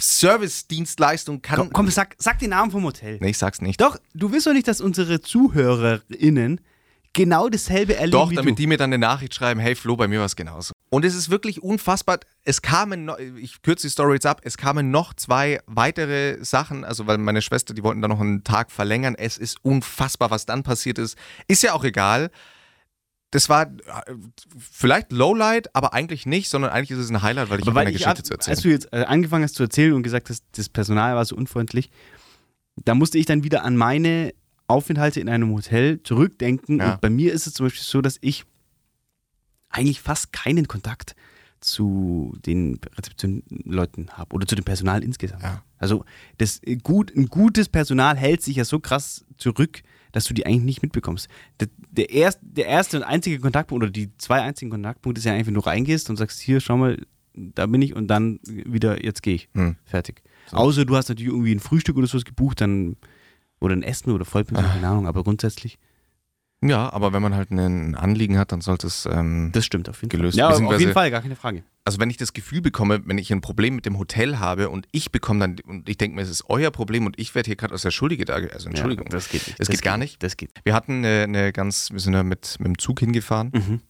[0.00, 1.58] Service-Dienstleistung kann.
[1.58, 3.18] komm, komm sag, sag den Namen vom Hotel.
[3.20, 3.80] Nee, ich sag's nicht.
[3.80, 6.60] Doch, du willst doch nicht, dass unsere ZuhörerInnen
[7.14, 10.18] genau dasselbe erleben Doch, damit die mir dann eine Nachricht schreiben, hey Flo, bei mir
[10.18, 10.72] war es genauso.
[10.90, 12.18] Und es ist wirklich unfassbar.
[12.42, 16.84] Es kamen, noch, ich kürze die Story jetzt ab, es kamen noch zwei weitere Sachen,
[16.84, 19.14] also weil meine Schwester, die wollten da noch einen Tag verlängern.
[19.16, 21.16] Es ist unfassbar, was dann passiert ist.
[21.48, 22.30] Ist ja auch egal.
[23.34, 23.68] Das war äh,
[24.56, 27.80] vielleicht Lowlight, aber eigentlich nicht, sondern eigentlich ist es ein Highlight, weil ich habe weil
[27.82, 28.54] eine ich Geschichte ab, zu erzählen.
[28.54, 31.34] als du jetzt äh, angefangen hast zu erzählen und gesagt hast, das Personal war so
[31.34, 31.90] unfreundlich,
[32.84, 34.32] da musste ich dann wieder an meine
[34.68, 36.78] Aufenthalte in einem Hotel zurückdenken.
[36.78, 36.92] Ja.
[36.92, 38.44] Und bei mir ist es zum Beispiel so, dass ich
[39.68, 41.16] eigentlich fast keinen Kontakt
[41.58, 45.42] zu den Rezeptionleuten habe oder zu dem Personal insgesamt.
[45.42, 45.64] Ja.
[45.78, 46.04] Also
[46.38, 49.82] das äh, gut, ein gutes Personal hält sich ja so krass zurück,
[50.14, 51.28] dass du die eigentlich nicht mitbekommst.
[51.58, 55.32] Der, der, erst, der erste und einzige Kontaktpunkt oder die zwei einzigen Kontaktpunkte ist ja
[55.32, 56.98] eigentlich, wenn du reingehst und sagst, hier, schau mal,
[57.34, 59.48] da bin ich und dann wieder, jetzt gehe ich.
[59.54, 59.74] Hm.
[59.84, 60.22] Fertig.
[60.52, 62.96] Außer du hast natürlich irgendwie ein Frühstück oder sowas gebucht, dann
[63.60, 65.78] oder ein Essen oder Vollpension, keine Ahnung, aber grundsätzlich,
[66.66, 69.06] Ja, aber wenn man halt ein Anliegen hat, dann sollte es.
[69.06, 70.38] Ähm, das stimmt auf jeden Gelöst.
[70.40, 70.50] Fall.
[70.62, 71.62] Ja, auf jeden Fall, gar keine Frage.
[71.84, 74.88] also wenn ich das Gefühl bekomme, wenn ich ein Problem mit dem Hotel habe und
[74.90, 77.56] ich bekomme dann, und ich denke mir, es ist euer Problem und ich werde hier
[77.56, 79.06] gerade als der Schuldige da, also Entschuldigung.
[79.06, 79.60] Ja, das geht nicht.
[79.60, 80.22] Das geht gar nicht?
[80.22, 80.52] Das geht.
[80.64, 83.80] Wir hatten eine, eine ganz, wir sind da mit, mit dem Zug hingefahren Mhm.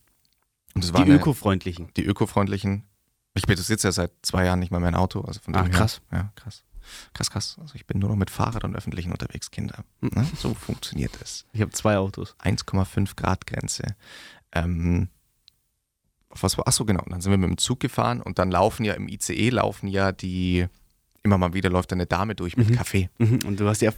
[0.75, 1.91] und es war Die eine, ökofreundlichen.
[1.97, 2.83] die ökofreundlichen.
[3.35, 6.01] Ich besitze ja seit zwei Jahren nicht mehr mein Auto, also von Ah, krass.
[6.11, 6.65] Her, ja, krass.
[7.13, 7.57] Krass, krass.
[7.61, 9.85] Also ich bin nur noch mit Fahrrad und Öffentlichen unterwegs, Kinder.
[10.01, 10.27] Ne?
[10.37, 11.45] So funktioniert es.
[11.53, 12.35] Ich habe zwei Autos.
[12.43, 13.97] 1,5 Grad Grenze.
[14.53, 15.09] Ähm,
[16.29, 16.67] auf was war?
[16.69, 17.03] Achso, genau.
[17.05, 19.89] Und dann sind wir mit dem Zug gefahren und dann laufen ja im ICE laufen
[19.89, 20.67] ja die,
[21.23, 22.75] immer mal wieder läuft eine Dame durch mit Mhm.
[22.75, 23.09] Kaffee.
[23.19, 23.41] Mhm.
[23.47, 23.93] Und du hast ja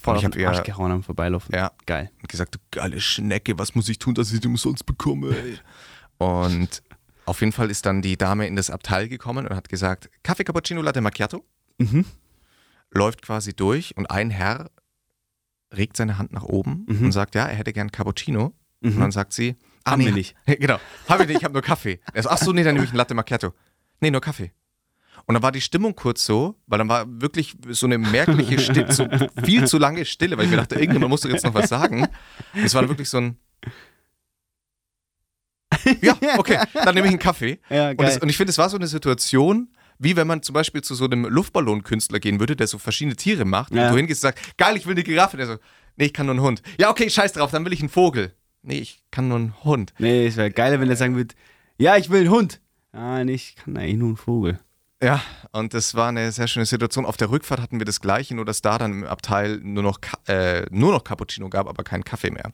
[0.00, 1.54] voll Und ich auf den ja- Arsch gehauen am Vorbeilaufen.
[1.54, 1.72] Ja.
[1.86, 2.10] Geil.
[2.20, 5.34] Und gesagt, du geile Schnecke, was muss ich tun, dass ich die umsonst bekomme?
[6.18, 6.82] Und
[7.26, 10.42] auf jeden Fall ist dann die Dame in das Abteil gekommen und hat gesagt, Kaffee
[10.44, 11.44] Cappuccino Latte Macchiato.
[11.78, 12.04] Mhm.
[12.90, 14.70] Läuft quasi durch und ein Herr
[15.74, 17.04] regt seine Hand nach oben Mhm.
[17.06, 18.54] und sagt, ja, er hätte gern Cappuccino.
[18.80, 19.00] Und Mhm.
[19.00, 20.34] dann sagt sie, ah, Haben nee, wir nicht.
[20.46, 20.78] Genau.
[21.08, 22.00] Habe ich nicht, ich habe nur Kaffee.
[22.14, 23.52] Er so, ach so, nee, dann nehme ich einen Latte Macchiato.
[24.00, 24.52] Nee, nur Kaffee.
[25.26, 28.90] Und dann war die Stimmung kurz so, weil dann war wirklich so eine merkliche Stille,
[28.92, 29.06] so
[29.44, 32.04] viel zu lange Stille, weil ich mir dachte, irgendjemand muss doch jetzt noch was sagen.
[32.54, 33.36] Und es war wirklich so ein
[36.00, 37.58] Ja, okay, dann nehme ich einen Kaffee.
[37.68, 40.52] Ja, Und, es, und ich finde, es war so eine Situation, wie wenn man zum
[40.52, 43.74] Beispiel zu so einem Luftballonkünstler gehen würde, der so verschiedene Tiere macht.
[43.74, 43.86] Ja.
[43.86, 45.36] Und du hingehst und sagst, geil, ich will eine Giraffe.
[45.36, 45.56] Der so,
[45.96, 46.62] nee, ich kann nur einen Hund.
[46.78, 48.32] Ja, okay, scheiß drauf, dann will ich einen Vogel.
[48.62, 49.92] Nee, ich kann nur einen Hund.
[49.98, 51.34] nee, es wäre geiler, wenn er sagen würde,
[51.78, 52.60] ja, ich will einen Hund.
[52.92, 54.58] Ah, nee, ich kann eigentlich nur einen Vogel.
[55.00, 57.06] Ja, und das war eine sehr schöne Situation.
[57.06, 60.00] Auf der Rückfahrt hatten wir das Gleiche, nur dass da dann im Abteil nur noch,
[60.26, 62.52] äh, nur noch Cappuccino gab, aber keinen Kaffee mehr.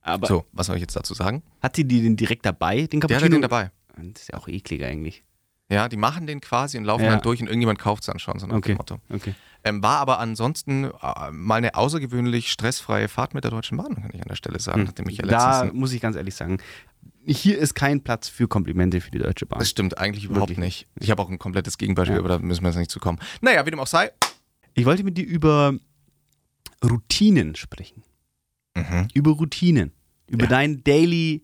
[0.00, 1.42] Aber So, was soll ich jetzt dazu sagen?
[1.62, 3.20] hat die den direkt dabei, den Der Cappuccino?
[3.20, 3.70] hatte den dabei.
[3.96, 5.22] Das ist ja auch eklig eigentlich.
[5.70, 7.10] Ja, die machen den quasi und laufen Ja.
[7.10, 8.72] dann durch und irgendjemand kauft es dann schon, so nach Okay.
[8.72, 8.98] dem Motto.
[9.10, 9.34] Okay.
[9.64, 14.10] Ähm, war aber ansonsten äh, mal eine außergewöhnlich stressfreie Fahrt mit der Deutschen Bahn, kann
[14.14, 15.28] ich an der Stelle sagen, nachdem ich ja Hm.
[15.30, 16.58] da muss ich ganz ehrlich sagen,
[17.26, 19.58] hier ist kein Platz für Komplimente für die Deutsche Bahn.
[19.58, 20.86] Das stimmt eigentlich überhaupt Wirklich nicht.
[21.00, 22.20] Ich habe auch ein komplettes Gegenbeispiel, Ja.
[22.20, 23.18] aber da müssen wir jetzt nicht zu kommen.
[23.40, 24.12] Naja, wie dem auch sei.
[24.74, 25.74] Ich wollte mit dir über
[26.84, 28.02] Routinen sprechen.
[28.76, 29.08] Mhm.
[29.14, 29.92] Über Routinen.
[30.28, 30.50] Über Ja.
[30.50, 31.42] dein Daily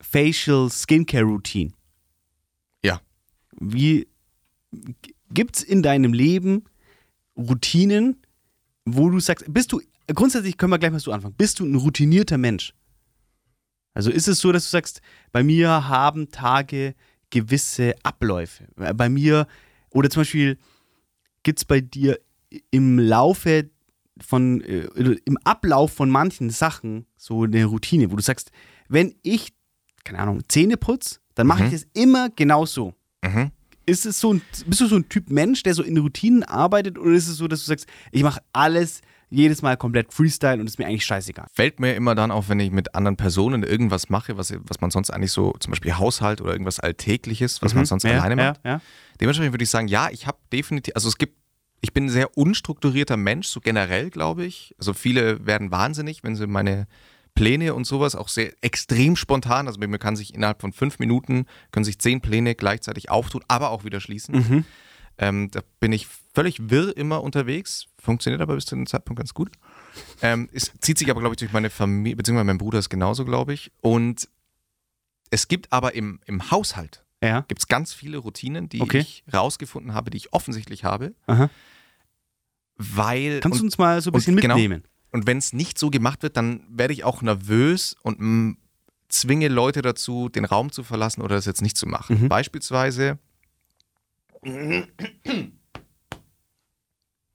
[0.00, 1.72] Facial Skincare Routine.
[3.64, 4.08] Wie
[5.32, 6.64] gibt es in deinem Leben
[7.36, 8.16] Routinen,
[8.84, 9.80] wo du sagst, bist du,
[10.12, 12.74] grundsätzlich können wir gleich mal so anfangen, bist du ein routinierter Mensch?
[13.94, 16.94] Also ist es so, dass du sagst, bei mir haben Tage
[17.30, 18.66] gewisse Abläufe.
[18.74, 19.46] Bei mir,
[19.90, 20.58] oder zum Beispiel,
[21.42, 22.18] gibt es bei dir
[22.70, 23.70] im Laufe
[24.20, 24.88] von, äh,
[25.24, 28.50] im Ablauf von manchen Sachen so eine Routine, wo du sagst,
[28.88, 29.52] wenn ich,
[30.04, 31.66] keine Ahnung, Zähne putz, dann mache Mhm.
[31.68, 32.94] ich das immer genau so.
[33.24, 33.50] Mhm.
[33.84, 36.98] Ist es so ein, bist du so ein Typ Mensch, der so in Routinen arbeitet
[36.98, 40.66] oder ist es so, dass du sagst, ich mache alles jedes Mal komplett Freestyle und
[40.66, 41.46] ist mir eigentlich scheißegal?
[41.52, 44.90] Fällt mir immer dann auf, wenn ich mit anderen Personen irgendwas mache, was, was man
[44.90, 48.10] sonst eigentlich so, zum Beispiel Haushalt oder irgendwas Alltägliches, was man sonst Mhm.
[48.10, 48.60] ja, alleine macht.
[48.64, 48.80] Ja, ja.
[49.20, 51.36] Dementsprechend würde ich sagen, ja, ich habe definitiv, also es gibt,
[51.80, 54.74] ich bin ein sehr unstrukturierter Mensch, so generell, glaube ich.
[54.78, 56.86] Also viele werden wahnsinnig, wenn sie meine
[57.34, 61.46] Pläne und sowas auch sehr extrem spontan, also man kann sich innerhalb von fünf Minuten,
[61.70, 64.34] können sich zehn Pläne gleichzeitig auftun, aber auch wieder schließen.
[64.34, 64.64] Mhm.
[65.18, 69.34] Ähm, da bin ich völlig wirr immer unterwegs, funktioniert aber bis zu dem Zeitpunkt ganz
[69.34, 69.50] gut.
[70.22, 73.24] Ähm, es zieht sich aber, glaube ich, durch meine Familie, beziehungsweise mein Bruder ist genauso,
[73.24, 73.70] glaube ich.
[73.80, 74.28] Und
[75.30, 77.42] es gibt aber im, im Haushalt, Ja.
[77.48, 78.98] gibt es ganz viele Routinen, die Okay.
[79.00, 81.50] ich rausgefunden habe, die ich offensichtlich habe, Aha.
[82.76, 84.56] weil Kannst du uns mal so ein bisschen und genau.
[85.12, 88.56] Und wenn es nicht so gemacht wird, dann werde ich auch nervös und mm,
[89.08, 92.22] zwinge Leute dazu, den Raum zu verlassen oder das jetzt nicht zu machen.
[92.22, 92.28] Mhm.
[92.28, 93.18] Beispielsweise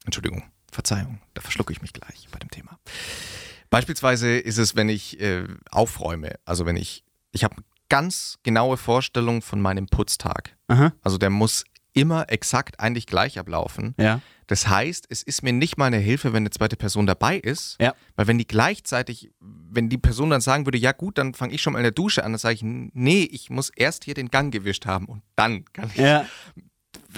[0.03, 2.77] Entschuldigung, Verzeihung, da verschlucke ich mich gleich bei dem Thema.
[3.69, 8.77] Beispielsweise ist es, wenn ich äh, aufräume, also wenn ich, ich habe eine ganz genaue
[8.77, 10.57] Vorstellung von meinem Putztag.
[10.67, 10.93] Aha.
[11.01, 11.63] Also der muss
[11.97, 13.95] immer exakt eigentlich gleich ablaufen.
[13.99, 14.21] Ja.
[14.47, 17.75] Das heißt, es ist mir nicht mal eine Hilfe, wenn eine zweite Person dabei ist,
[17.81, 17.93] Ja.
[18.15, 21.61] weil wenn die gleichzeitig, wenn die Person dann sagen würde, ja gut, dann fange ich
[21.61, 24.29] schon mal in der Dusche an, dann sage ich, nee, ich muss erst hier den
[24.29, 25.97] Gang gewischt haben und dann kann ich.
[25.97, 26.25] Ja.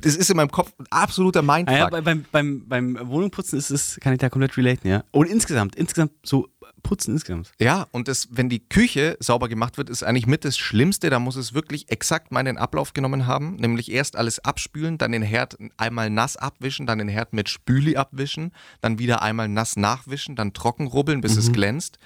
[0.02, 1.78] Das ist in meinem Kopf ein absoluter Ah Mindfuck.
[1.78, 5.04] ja, bei- beim, beim, beim Wohnungputzen ist es, kann ich da komplett relaten, ja.
[5.12, 6.48] Und insgesamt, insgesamt so
[6.84, 7.52] putzen insgesamt.
[7.60, 11.10] Ja, und das, wenn die Küche sauber gemacht wird, ist eigentlich mit das Schlimmste.
[11.10, 13.56] Da muss es wirklich exakt meinen Ablauf genommen haben.
[13.58, 17.96] Nämlich erst alles abspülen, dann den Herd einmal nass abwischen, dann den Herd mit Spüli
[17.96, 22.00] abwischen, dann wieder einmal nass nachwischen, dann trocken rubbeln, bis es glänzt.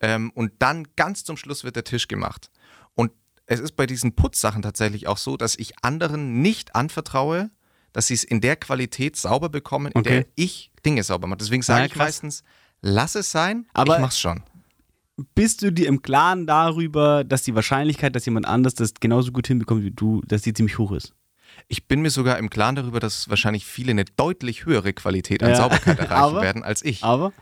[0.00, 2.50] Ähm, und dann ganz zum Schluss wird der Tisch gemacht.
[2.94, 3.12] Und
[3.46, 7.50] es ist bei diesen Putzsachen tatsächlich auch so, dass ich anderen nicht anvertraue,
[7.92, 10.08] dass sie es in der Qualität sauber bekommen, in Okay.
[10.10, 11.38] der ich Dinge sauber mache.
[11.38, 12.42] Deswegen sage Ja, ich meistens,
[12.86, 14.42] lass es sein, Aber- ich mach's schon.
[15.34, 19.46] Bist du dir im Klaren darüber, dass die Wahrscheinlichkeit, dass jemand anders das genauso gut
[19.46, 21.14] hinbekommt wie du, dass die ziemlich hoch ist?
[21.68, 25.50] Ich bin mir sogar im Klaren darüber, dass wahrscheinlich viele eine deutlich höhere Qualität an
[25.50, 25.56] Ja.
[25.56, 27.02] Sauberkeit erreichen Aber- werden als ich.
[27.02, 27.32] Aber?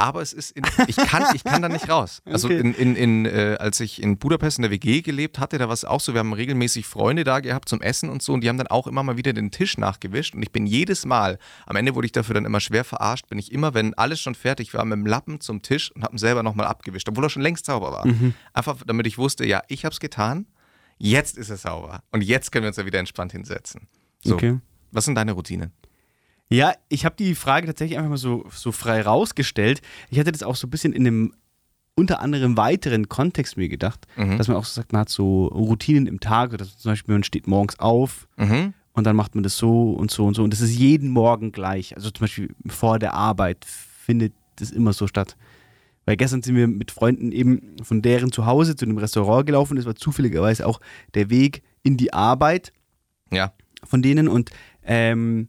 [0.00, 2.22] Aber es ist in, ich kann ich kann da nicht raus.
[2.26, 2.58] Also Okay.
[2.58, 5.74] in, in, in, äh, als ich in Budapest in der WG gelebt hatte, da war
[5.74, 8.48] es auch so, wir haben regelmäßig Freunde da gehabt zum Essen und so und die
[8.48, 11.76] haben dann auch immer mal wieder den Tisch nachgewischt und ich bin jedes Mal, am
[11.76, 14.72] Ende wurde ich dafür dann immer schwer verarscht, bin ich immer, wenn alles schon fertig
[14.74, 17.42] war, mit dem Lappen zum Tisch und habe ihn selber nochmal abgewischt, obwohl er schon
[17.42, 18.06] längst sauber war.
[18.06, 18.34] Mhm.
[18.54, 20.46] Einfach damit ich wusste, ja, ich habe es getan,
[20.98, 23.86] jetzt ist es sauber und jetzt können wir uns ja wieder entspannt hinsetzen.
[24.24, 24.58] So, Okay.
[24.92, 25.72] was sind deine Routinen?
[26.52, 29.80] Ja, ich habe die Frage tatsächlich einfach mal so, so frei rausgestellt.
[30.10, 31.34] Ich hatte das auch so ein bisschen in einem
[31.96, 34.38] unter anderem weiteren Kontext mir gedacht, Mhm.
[34.38, 37.24] dass man auch so sagt, man hat so Routinen im Tag, dass zum Beispiel man
[37.24, 38.72] steht morgens auf Mhm.
[38.94, 41.52] und dann macht man das so und so und so und das ist jeden Morgen
[41.52, 41.94] gleich.
[41.96, 45.36] Also zum Beispiel vor der Arbeit findet das immer so statt.
[46.06, 49.76] Weil gestern sind wir mit Freunden eben von deren Zuhause zu dem Restaurant gelaufen.
[49.76, 50.80] Das war zufälligerweise auch
[51.14, 52.72] der Weg in die Arbeit
[53.30, 53.52] Ja.
[53.84, 54.50] von denen und
[54.82, 55.48] ähm,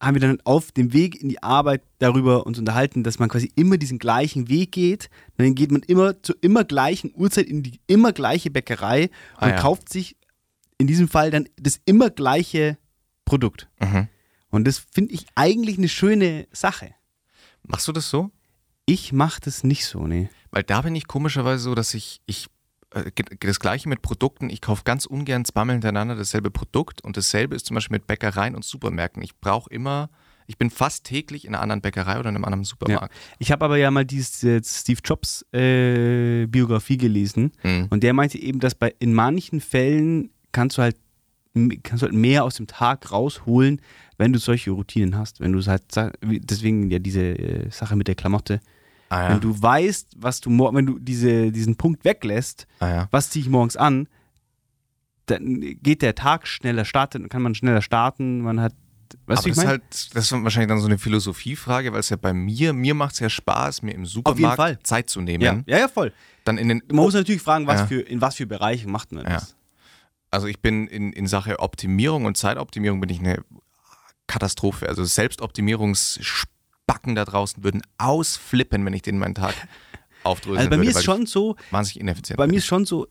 [0.00, 3.52] haben wir dann auf dem Weg in die Arbeit darüber uns unterhalten, dass man quasi
[3.54, 5.10] immer diesen gleichen Weg geht.
[5.36, 9.50] Dann geht man immer zur immer gleichen Uhrzeit in die immer gleiche Bäckerei Ah, und
[9.50, 9.56] ja.
[9.58, 10.16] kauft sich
[10.78, 12.78] in diesem Fall dann das immer gleiche
[13.26, 13.68] Produkt.
[13.80, 14.08] Mhm.
[14.48, 16.94] Und das finde ich eigentlich eine schöne Sache.
[17.62, 18.30] Machst du das so?
[18.86, 20.30] Ich mache das nicht so, nee.
[20.50, 22.46] Weil da bin ich komischerweise so, dass ich, ich
[23.40, 27.66] das gleiche mit Produkten, ich kaufe ganz ungern zweimal hintereinander dasselbe Produkt und dasselbe ist
[27.66, 29.22] zum Beispiel mit Bäckereien und Supermärkten.
[29.22, 30.10] Ich brauche immer,
[30.48, 33.14] ich bin fast täglich in einer anderen Bäckerei oder in einem anderen Supermarkt.
[33.38, 37.86] Ich habe aber ja mal diese Steve Jobs äh, Biografie gelesen Mhm.
[37.90, 40.96] und der meinte eben, dass bei in manchen Fällen kannst du halt
[41.82, 43.80] kannst du halt mehr aus dem Tag rausholen,
[44.18, 45.40] wenn du solche Routinen hast.
[45.40, 45.82] Wenn du es halt
[46.22, 48.60] deswegen ja diese äh, Sache mit der Klamotte.
[49.10, 49.30] Ah, ja.
[49.30, 53.08] Wenn du weißt, was du mor- wenn du diese, diesen Punkt weglässt, ah, ja.
[53.10, 54.08] was ziehe ich morgens an,
[55.26, 58.72] dann geht der Tag schneller starten, kann man schneller starten, man hat
[59.26, 59.82] weißt Aber das ist halt,
[60.14, 63.18] das ist wahrscheinlich dann so eine Philosophiefrage, weil es ja bei mir, mir macht es
[63.20, 64.86] ja Spaß, mir im Supermarkt.
[64.86, 65.42] Zeit zu nehmen.
[65.42, 65.60] ja.
[65.66, 66.12] ja, ja, voll.
[66.44, 67.86] Dann in den, Man muss natürlich fragen, was Ja.
[67.86, 69.30] für, in was für Bereichen macht man Ja.
[69.34, 69.56] das.
[70.30, 73.44] also ich bin in, in Sache Optimierung und Zeitoptimierung bin ich eine
[74.28, 74.88] Katastrophe.
[74.88, 75.02] Also
[76.90, 79.54] Selbstoptimierungsspacken da draußen würden ausflippen, wenn ich den meinen Tag
[80.24, 82.52] aufdröseln Also bei mir würde, ist weil schon so, wahnsinnig ineffizient bei bin.
[82.52, 83.06] mir ist schon so.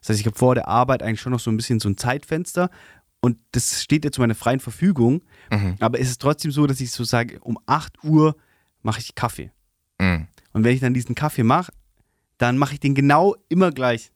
[0.00, 1.96] Das heißt, ich habe vor der Arbeit eigentlich schon noch so ein bisschen so ein
[1.96, 2.70] Zeitfenster
[3.24, 5.22] und das steht ja zu meiner freien Verfügung.
[5.50, 5.76] Mhm.
[5.80, 8.36] Aber es ist trotzdem so, dass ich so sage, um 8 Uhr
[8.82, 9.50] mache ich Kaffee.
[10.00, 10.26] Mhm.
[10.52, 11.72] Und wenn ich dann diesen Kaffee mache,
[12.38, 14.10] dann mache ich den genau immer gleich.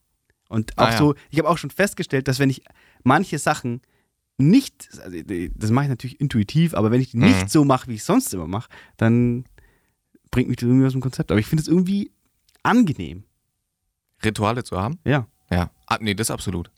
[0.48, 0.98] Und auch Ah, ja.
[0.98, 2.62] so, ich habe auch schon festgestellt, dass wenn ich
[3.04, 3.80] manche Sachen
[4.38, 5.16] nicht, also
[5.54, 7.24] das mache ich natürlich intuitiv, aber wenn ich die Mhm.
[7.24, 9.44] nicht so mache, wie ich sonst immer mache, dann
[10.30, 11.30] bringt mich das irgendwie aus dem Konzept.
[11.30, 12.10] Aber ich finde es irgendwie
[12.62, 13.24] angenehm.
[14.24, 14.98] Rituale zu haben?
[15.04, 15.26] Ja.
[15.50, 15.70] Ja.
[15.86, 16.70] Ah, nee, das absolut.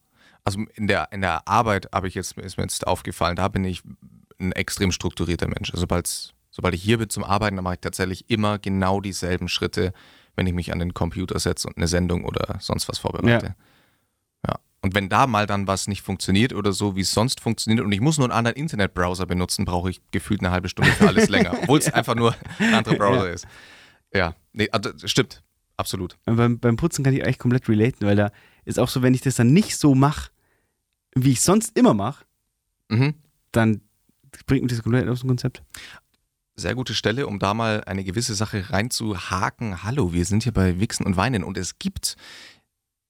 [0.48, 3.64] Also in der, in der Arbeit habe ich jetzt, ist mir jetzt aufgefallen, da bin
[3.64, 3.82] ich
[4.40, 5.68] ein extrem strukturierter Mensch.
[5.72, 9.48] Also sobald, sobald ich hier bin zum Arbeiten, dann mache ich tatsächlich immer genau dieselben
[9.48, 9.92] Schritte,
[10.36, 13.56] wenn ich mich an den Computer setze und eine Sendung oder sonst was vorbereite.
[14.46, 14.54] Ja.
[14.80, 17.92] Und wenn da mal dann was nicht funktioniert oder so, wie es sonst funktioniert und
[17.92, 21.28] ich muss nur einen anderen Internetbrowser benutzen, brauche ich gefühlt eine halbe Stunde für alles
[21.28, 23.46] länger, obwohl es einfach nur ein anderer Browser ist.
[24.14, 25.42] Ja, nee, also, das stimmt,
[25.76, 26.16] absolut.
[26.24, 28.30] Beim, beim Putzen kann ich eigentlich komplett relaten, weil da
[28.64, 30.30] ist auch so, wenn ich das dann nicht so mache,
[31.14, 32.24] wie ich sonst immer mache,
[32.90, 33.14] Mhm.
[33.52, 33.80] dann
[34.46, 35.62] bringt mich das komplett aus dem Konzept.
[36.56, 39.84] sehr gute Stelle, um da mal eine gewisse Sache reinzuhaken.
[39.84, 42.16] Hallo, wir sind hier bei Wichsen und Weinen und es gibt,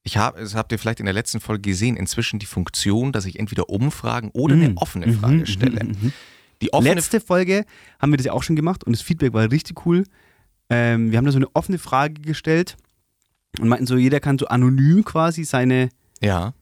[0.03, 3.25] ich habe, das habt ihr vielleicht in der letzten Folge gesehen, inzwischen die Funktion, dass
[3.25, 4.77] ich entweder Umfragen oder eine Mhm.
[4.77, 5.85] offene Mhm, Frage mhm, stelle.
[5.85, 6.13] mhm.
[6.61, 7.65] Die offene Letzte Folge
[7.99, 10.05] haben wir das ja auch schon gemacht und das Feedback war richtig cool.
[10.69, 12.77] Ähm, wir haben da so eine offene Frage gestellt
[13.61, 15.89] und meinten so, jeder kann so anonym quasi seine
[16.21, 16.53] ja,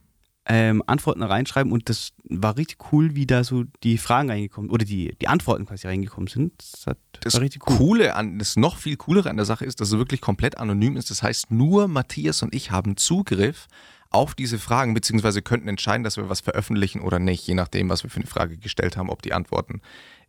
[0.49, 4.85] ähm, Antworten reinschreiben und das war richtig cool, wie da so die Fragen reingekommen oder
[4.85, 6.53] die, die Antworten quasi reingekommen sind.
[6.59, 7.77] Das, hat, das war richtig cool.
[7.77, 10.97] Coole an, das noch viel coolere an der Sache ist, dass es wirklich komplett anonym
[10.97, 11.11] ist.
[11.11, 13.67] Das heißt, nur Matthias und ich haben Zugriff
[14.11, 18.05] auf diese Fragen, beziehungsweise könnten entscheiden, dass wir was veröffentlichen oder nicht, je nachdem, was
[18.05, 19.81] wir für eine Frage gestellt haben, ob die Antworten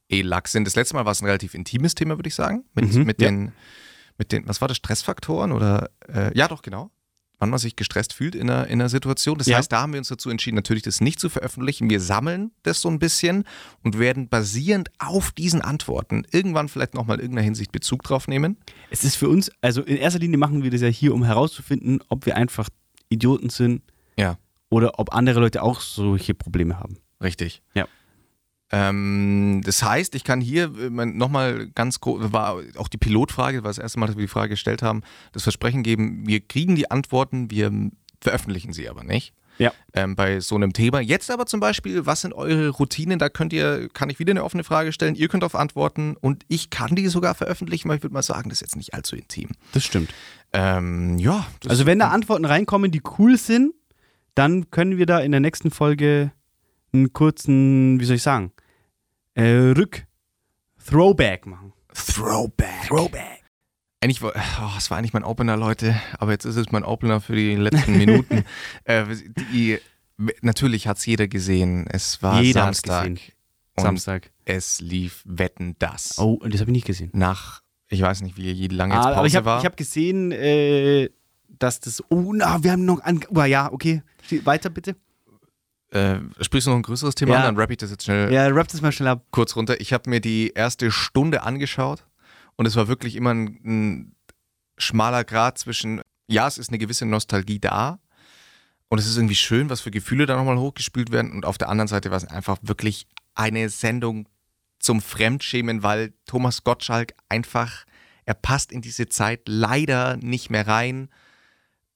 [0.09, 0.65] eh lax sind.
[0.65, 2.65] Das letzte Mal war es ein relativ intimes Thema, würde ich sagen.
[2.74, 3.30] Mit, Mhm, mit, ja.
[3.30, 3.51] den,
[4.18, 6.89] mit den, was war das, Stressfaktoren oder, äh, ja doch, genau.
[7.39, 9.38] Wann man sich gestresst fühlt in einer, in einer Situation.
[9.38, 9.57] Das Ja.
[9.57, 11.88] heißt, da haben wir uns dazu entschieden, natürlich das nicht zu veröffentlichen.
[11.89, 13.43] Wir sammeln das so ein bisschen
[13.83, 18.57] und werden basierend auf diesen Antworten irgendwann vielleicht nochmal in irgendeiner Hinsicht Bezug drauf nehmen.
[18.89, 22.01] Es ist für uns, also in erster Linie machen wir das ja hier, um herauszufinden,
[22.09, 22.69] ob wir einfach
[23.09, 23.83] Idioten sind
[24.17, 24.38] Ja.
[24.69, 26.97] oder ob andere Leute auch solche Probleme haben.
[27.21, 27.61] Richtig.
[27.75, 27.88] Ja.
[28.72, 33.78] Ähm, das heißt, ich kann hier nochmal ganz groß, war auch die Pilotfrage, war das
[33.78, 37.49] erste Mal, dass wir die Frage gestellt haben, das Versprechen geben, wir kriegen die Antworten,
[37.49, 37.72] wir
[38.20, 39.34] veröffentlichen sie aber nicht.
[39.59, 39.72] Ja.
[39.93, 40.99] Ähm, bei so einem Thema.
[40.99, 43.18] Jetzt aber zum Beispiel, was sind eure Routinen?
[43.18, 46.43] Da könnt ihr, kann ich wieder eine offene Frage stellen, ihr könnt auf antworten und
[46.47, 49.15] ich kann die sogar veröffentlichen, weil ich würde mal sagen, das ist jetzt nicht allzu
[49.15, 49.49] intim.
[49.74, 50.13] Das stimmt.
[50.53, 51.47] Ähm, ja.
[51.61, 53.74] Das Also wenn da Antworten reinkommen, die cool sind,
[54.36, 56.32] dann können wir da in der nächsten Folge
[56.93, 58.51] einen kurzen, wie soll ich sagen,
[59.38, 60.05] äh, Rück
[60.85, 61.73] Throwback machen.
[61.93, 62.88] Throwback.
[62.88, 63.43] Throwback.
[64.01, 67.19] Eigentlich war, oh, das war eigentlich mein Opener, Leute, aber jetzt ist es mein Opener
[67.19, 68.43] für die letzten Minuten.
[68.83, 69.05] äh,
[69.51, 69.79] die,
[70.41, 71.88] natürlich hat es jeder gesehen.
[71.89, 73.19] Es war Jeder Samstag
[73.79, 74.31] Samstag.
[74.45, 76.17] es lief Wetten das.
[76.19, 77.09] Oh, und das habe ich nicht gesehen.
[77.13, 79.63] Nach, ich weiß nicht, wie wie lange jetzt Ah, Pause aber ich habe war.
[79.63, 81.09] hab gesehen, äh,
[81.59, 82.03] dass das.
[82.09, 83.01] Oh, na, wir haben noch.
[83.01, 84.01] An, oh, ja, okay.
[84.43, 84.95] Weiter bitte.
[85.97, 87.37] Äh, sprichst du noch ein größeres Thema Ja.
[87.39, 87.43] an?
[87.43, 89.25] Dann rapp ich das jetzt schnell Ja, rap das mal schnell ab.
[89.31, 89.79] kurz runter.
[89.81, 92.05] Ich habe mir die erste Stunde angeschaut
[92.55, 94.15] und es war wirklich immer ein, ein
[94.77, 97.99] schmaler Grad zwischen, ja, es ist eine gewisse Nostalgie da
[98.89, 101.69] und es ist irgendwie schön, was für Gefühle da nochmal hochgespielt werden und auf der
[101.69, 104.27] anderen Seite war es einfach wirklich eine Sendung
[104.79, 107.85] zum Fremdschämen, weil Thomas Gottschalk einfach,
[108.25, 111.09] er passt in diese Zeit leider nicht mehr rein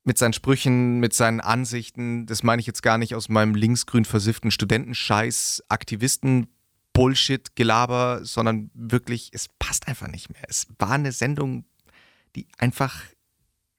[0.03, 2.25] mit seinen Sprüchen, mit seinen Ansichten.
[2.25, 6.47] Das meine ich jetzt gar nicht aus meinem linksgrün versifften Studentenscheiß, Aktivisten.
[6.93, 10.43] Bullshit, Gelaber, sondern wirklich, es passt einfach nicht mehr.
[10.49, 11.63] Es war eine Sendung,
[12.35, 13.03] die einfach,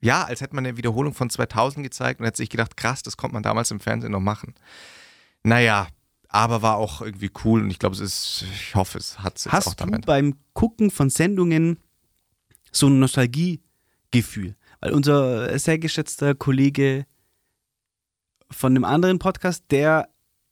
[0.01, 3.17] ja, als hätte man eine Wiederholung von 2000 gezeigt und hätte sich gedacht, krass, das
[3.17, 4.55] konnte man damals im Fernsehen noch machen.
[5.43, 5.89] Naja,
[6.29, 9.47] aber war auch irgendwie cool und ich glaube, es ist, ich hoffe, es hat es
[9.47, 10.07] auch Hast du damit.
[10.07, 11.79] beim Gucken von Sendungen
[12.71, 14.57] so ein Nostalgiegefühl?
[14.91, 17.07] Unser sehr geschätzter Kollege
[18.51, 20.09] von einem anderen Podcast, der,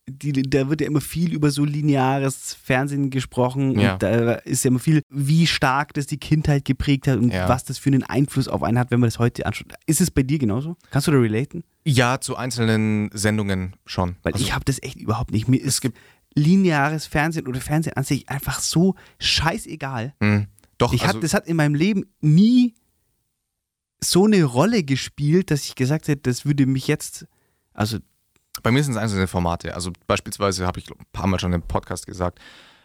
[0.08, 3.92] die, da wird ja immer viel über so lineares Fernsehen gesprochen Ja.
[3.94, 7.48] und da ist ja immer viel, wie stark das die Kindheit geprägt hat und Ja.
[7.48, 9.72] was das für einen Einfluss auf einen hat, wenn man das heute anschaut.
[9.86, 10.76] Ist es bei dir genauso?
[10.90, 11.64] Kannst du da relaten?
[11.84, 14.16] Ja, zu einzelnen Sendungen schon.
[14.22, 15.48] Weil Also, ich habe das echt überhaupt nicht.
[15.48, 15.86] Mir ist
[16.34, 20.14] lineares Fernsehen oder Fernsehen an sich einfach so scheißegal.
[20.20, 20.46] mh,
[20.78, 22.74] doch, Ich also, hab, das hat in meinem Leben nie
[24.02, 27.26] so eine Rolle gespielt, dass ich gesagt hätte, das würde mich jetzt,
[27.74, 27.98] also
[28.62, 29.74] Bei mir sind es einzelne Formate.
[29.74, 32.38] Also beispielsweise habe ich glaub, ein paar Mal schon im Podcast gesagt,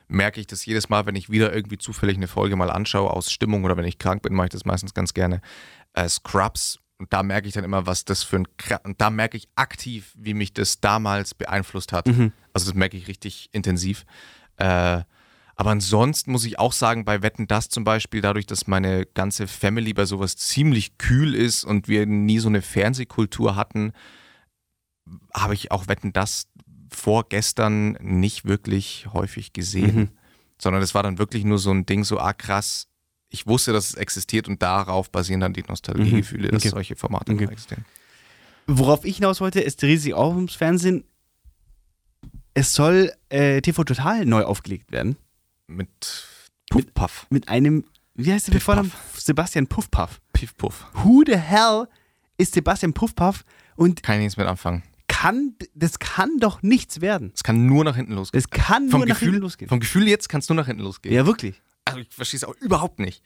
[0.07, 3.31] merke ich das jedes Mal, wenn ich wieder irgendwie zufällig eine Folge mal anschaue aus
[3.31, 5.41] Stimmung oder wenn ich krank bin, mache ich das meistens ganz gerne.
[5.93, 8.47] Äh, Scrubs Und da merke ich dann immer, was das für ein.
[8.83, 12.07] Und da merke ich aktiv, wie mich das damals beeinflusst hat.
[12.07, 12.31] Mhm.
[12.53, 14.05] Also, das merke ich richtig intensiv.
[14.57, 15.01] Äh,
[15.55, 19.47] aber ansonsten muss ich auch sagen, bei Wetten das zum Beispiel, dadurch, dass meine ganze
[19.47, 23.93] Family bei sowas ziemlich kühl ist und wir nie so eine Fernsehkultur hatten,
[25.33, 26.47] habe ich auch Wetten das
[26.91, 29.95] vorgestern nicht wirklich häufig gesehen.
[29.95, 30.09] Mhm.
[30.57, 32.87] Sondern es war dann wirklich nur so ein Ding, so, ah krass,
[33.29, 36.69] ich wusste, dass es existiert und darauf basieren dann die Nostalgiegefühle, dass Okay.
[36.69, 37.45] solche Formate Okay.
[37.45, 37.85] existieren.
[38.67, 41.03] Worauf ich hinaus wollte, es dreht sich auch ums Fernsehen.
[42.53, 45.17] Es soll äh, TV Total neu aufgelegt werden.
[45.67, 46.27] Mit
[46.69, 48.91] Puff-Puff, Mit einem, wie heißt der Piff Vorname?
[49.17, 50.21] Sebastian Puffpuff.
[50.33, 50.85] Piff-Puff.
[51.03, 51.87] Who the hell
[52.37, 53.43] ist Sebastian Puffpuff?
[53.75, 54.83] Und Kann ich nichts mit anfangen.
[55.07, 57.31] kann, das kann doch nichts werden.
[57.33, 58.41] Es kann nur nach hinten losgehen.
[58.41, 59.69] Das kann vom nur nach Gefühl, hinten losgehen.
[59.69, 61.15] Vom Gefühl jetzt kann es nur nach hinten losgehen.
[61.15, 61.61] Ja, wirklich.
[61.85, 63.23] Also ich verstehe es auch überhaupt nicht.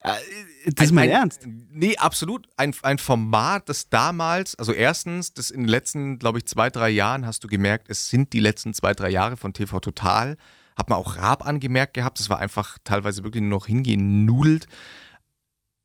[0.00, 1.42] Das ist mein ein, Ernst.
[1.44, 2.48] Nee, absolut.
[2.56, 6.88] Ein, ein Format, das damals, also erstens, das in den letzten, glaube ich, zwei, drei
[6.88, 10.36] Jahren hast du gemerkt, es sind die letzten zwei, drei Jahre von TV Total.
[10.78, 12.20] Hat man auch Raab angemerkt gehabt.
[12.20, 14.66] Das war einfach teilweise wirklich nur noch hingenudelt.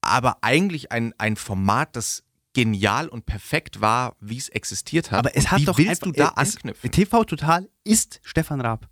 [0.01, 2.23] Aber eigentlich ein, ein Format, das
[2.53, 5.19] genial und perfekt war, wie es existiert hat.
[5.19, 6.91] Aber es Und hat wie doch willst einfach, du da anknüpfen?
[6.91, 8.87] TV Total ist Stefan Raab.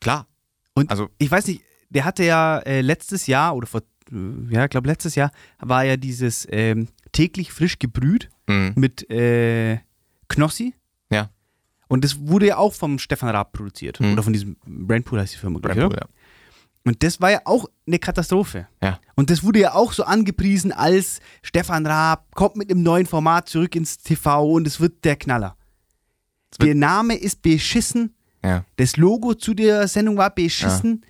[0.00, 0.26] Klar.
[0.74, 3.82] Und Also- ich weiß nicht, der hatte ja äh, letztes Jahr oder vor,
[4.12, 4.16] äh,
[4.50, 8.72] ja, ich glaube letztes Jahr war ja dieses ähm, täglich frisch gebrüht Mhm.
[8.76, 9.78] mit äh,
[10.28, 10.74] Knossi.
[11.88, 11.94] Ja.
[11.94, 14.00] Und das wurde ja auch vom Stefan Raab produziert.
[14.00, 14.12] Mhm.
[14.12, 15.78] Oder von diesem Brandpool heißt die Firma, glaube ich.
[15.80, 16.08] Brandpool, ja.
[16.84, 18.66] Und das war ja auch eine Katastrophe.
[18.82, 18.98] Ja.
[19.14, 23.48] Und das wurde ja auch so angepriesen als Stefan Raab kommt mit einem neuen Format
[23.48, 25.56] zurück ins TV und es wird der Knaller.
[26.62, 28.14] Der Name ist beschissen.
[28.42, 28.64] ja.
[28.76, 31.04] Das Logo zu der Sendung war beschissen.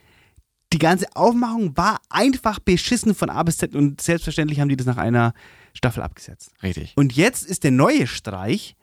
[0.73, 4.87] Die ganze Aufmachung war einfach beschissen von A bis Z und selbstverständlich haben die das
[4.87, 5.33] nach einer
[5.75, 6.51] Staffel abgesetzt.
[6.63, 6.93] Richtig.
[6.97, 8.77] Und jetzt ist der neue Streich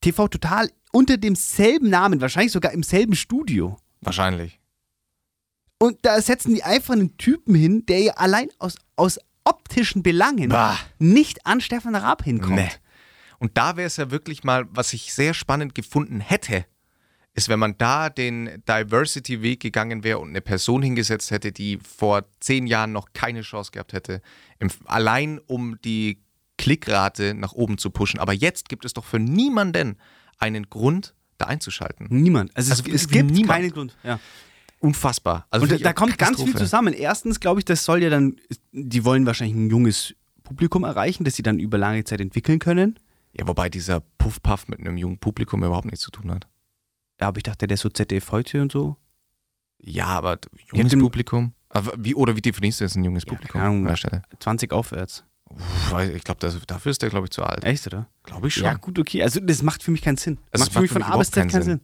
[0.00, 3.76] TV Total unter demselben Namen, wahrscheinlich sogar im selben Studio.
[4.00, 4.60] Wahrscheinlich.
[5.78, 10.48] Und da setzen die einfach einen Typen hin, der ja allein aus, aus optischen Belangen
[10.48, 10.78] Bah.
[10.98, 12.56] nicht an Stefan Raab hinkommt.
[12.56, 12.70] Nee.
[13.38, 16.64] Und da wäre es ja wirklich mal, was ich sehr spannend gefunden hätte,
[17.34, 22.24] ist, wenn man da den Diversity-Weg gegangen wäre und eine Person hingesetzt hätte, die vor
[22.40, 24.22] zehn Jahren noch keine Chance gehabt hätte,
[24.58, 26.22] im, allein um die
[26.58, 28.18] Klickrate nach oben zu pushen.
[28.20, 29.96] Aber jetzt gibt es doch für niemanden
[30.38, 32.06] einen Grund, da einzuschalten.
[32.10, 32.56] Niemand.
[32.56, 33.50] Also, Also es, es gibt niemand.
[33.60, 33.96] keinen Grund.
[34.02, 34.18] Ja.
[34.80, 35.46] Unfassbar.
[35.50, 36.92] Also Und da, kommt ganz viel zusammen.
[36.94, 38.36] Erstens glaube ich, das soll ja dann,
[38.72, 42.98] die wollen wahrscheinlich ein junges Publikum erreichen, das sie dann über lange Zeit entwickeln können.
[43.32, 46.46] Ja, wobei dieser Puff-Puff mit einem jungen Publikum überhaupt nichts zu tun hat.
[47.20, 48.96] Ja, aber ich dachte, der ist so ZDF heute und so.
[49.78, 50.38] Ja, aber
[50.72, 51.52] junges Publikum?
[51.98, 53.60] Wie, oder wie definierst du jetzt ein junges Ja, Publikum?
[53.60, 53.82] keine Ahnung.
[53.82, 54.22] an der Stelle?
[54.40, 55.24] 20 aufwärts.
[56.14, 57.64] Ich glaube, dafür ist der, glaube ich, zu alt.
[57.64, 58.08] Echt, oder?
[58.24, 58.64] Glaube ich schon.
[58.64, 59.22] Ja, gut, okay.
[59.22, 60.38] Also das macht für mich keinen Sinn.
[60.50, 61.62] Das macht für mich von A bis Z keinen Sinn.
[61.62, 61.80] Sinn.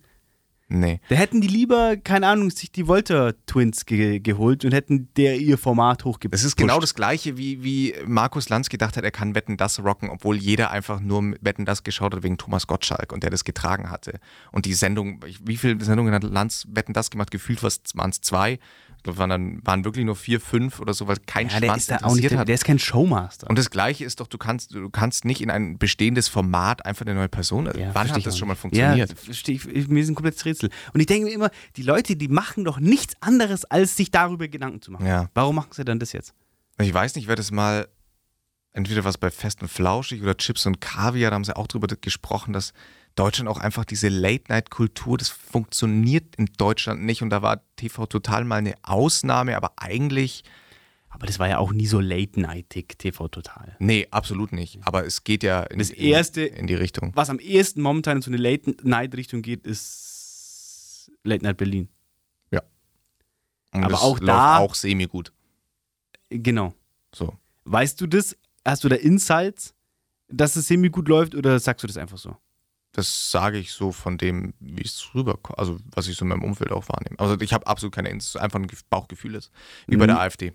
[0.74, 1.00] Nee.
[1.10, 5.58] Da hätten die lieber, keine Ahnung, sich die Volta-Twins ge geholt und hätten der ihr
[5.58, 6.32] Format hochgepusht.
[6.32, 9.84] Das ist genau das Gleiche, wie, wie Markus Lanz gedacht hat, er kann Wetten das
[9.84, 13.44] rocken, obwohl jeder einfach nur Wetten das geschaut hat wegen Thomas Gottschalk und der das
[13.44, 14.18] getragen hatte.
[14.50, 17.30] Und die Sendung, wie viele Sendungen hat Lanz Wetten das gemacht?
[17.30, 18.58] Gefühlt waren es zwei.
[19.05, 21.92] Waren, dann, waren wirklich nur vier, fünf oder so, weil kein Ja, der Schwanz ist
[21.92, 22.48] auch nicht, interessiert der, hat.
[22.48, 23.48] der ist kein Showmaster.
[23.50, 27.05] Und das Gleiche ist doch, du kannst, du kannst nicht in ein bestehendes Format einfach
[27.07, 27.66] eine neue Person.
[27.76, 28.61] Ja, Wann hat das schon mal nicht.
[28.61, 29.11] funktioniert?
[29.11, 29.66] Ja, verstehe ich.
[29.66, 29.88] ich.
[29.88, 30.70] Mir ist ein komplettes Rätsel.
[30.92, 34.48] Und ich denke mir immer, die Leute, die machen doch nichts anderes, als sich darüber
[34.48, 35.07] Gedanken zu machen.
[35.07, 35.28] Ja.
[35.34, 36.34] Warum machen sie dann das jetzt?
[36.78, 37.88] Ich weiß nicht, wer das mal,
[38.72, 41.88] entweder was bei Fest und Flauschig oder Chips und Kaviar, da haben sie auch drüber
[42.00, 42.72] gesprochen, dass
[43.14, 48.44] Deutschland auch einfach diese Late-Night-Kultur, das funktioniert in Deutschland nicht und da war TV total
[48.44, 50.44] mal eine Ausnahme, aber eigentlich,
[51.10, 53.76] Aber das war ja auch nie so late-nightig, TV Total.
[53.78, 54.78] nee, absolut nicht.
[54.86, 57.12] Aber es geht ja in, Das erste- in, in die Richtung.
[57.14, 61.88] Was am ehesten momentan in so eine Late-Night-Richtung geht, ist Late-Night Berlin.
[63.74, 65.32] Und aber auch da- auch semi-gut.
[66.28, 66.74] Genau.
[67.14, 67.38] So.
[67.64, 68.36] Weißt du das?
[68.66, 69.74] Hast du da Insights,
[70.28, 72.36] dass es semi-gut läuft oder sagst du das einfach so?
[72.95, 76.45] Das sage ich so von dem, wie es rüberkommt, also was ich so in meinem
[76.45, 77.18] Umfeld auch wahrnehme.
[77.18, 79.51] Also ich habe absolut keine, es einfach ein Gef- Bauchgefühl ist.
[79.86, 80.09] Wie bei Mhm.
[80.09, 80.53] der AfD.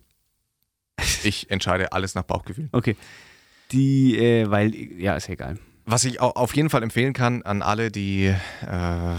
[1.24, 2.70] Ich entscheide alles nach Bauchgefühl.
[2.72, 2.96] Okay.
[3.72, 5.58] Die, äh, weil, ja, ist ja egal.
[5.86, 8.26] Was ich au- auf jeden Fall empfehlen kann an alle, die
[8.62, 9.16] äh,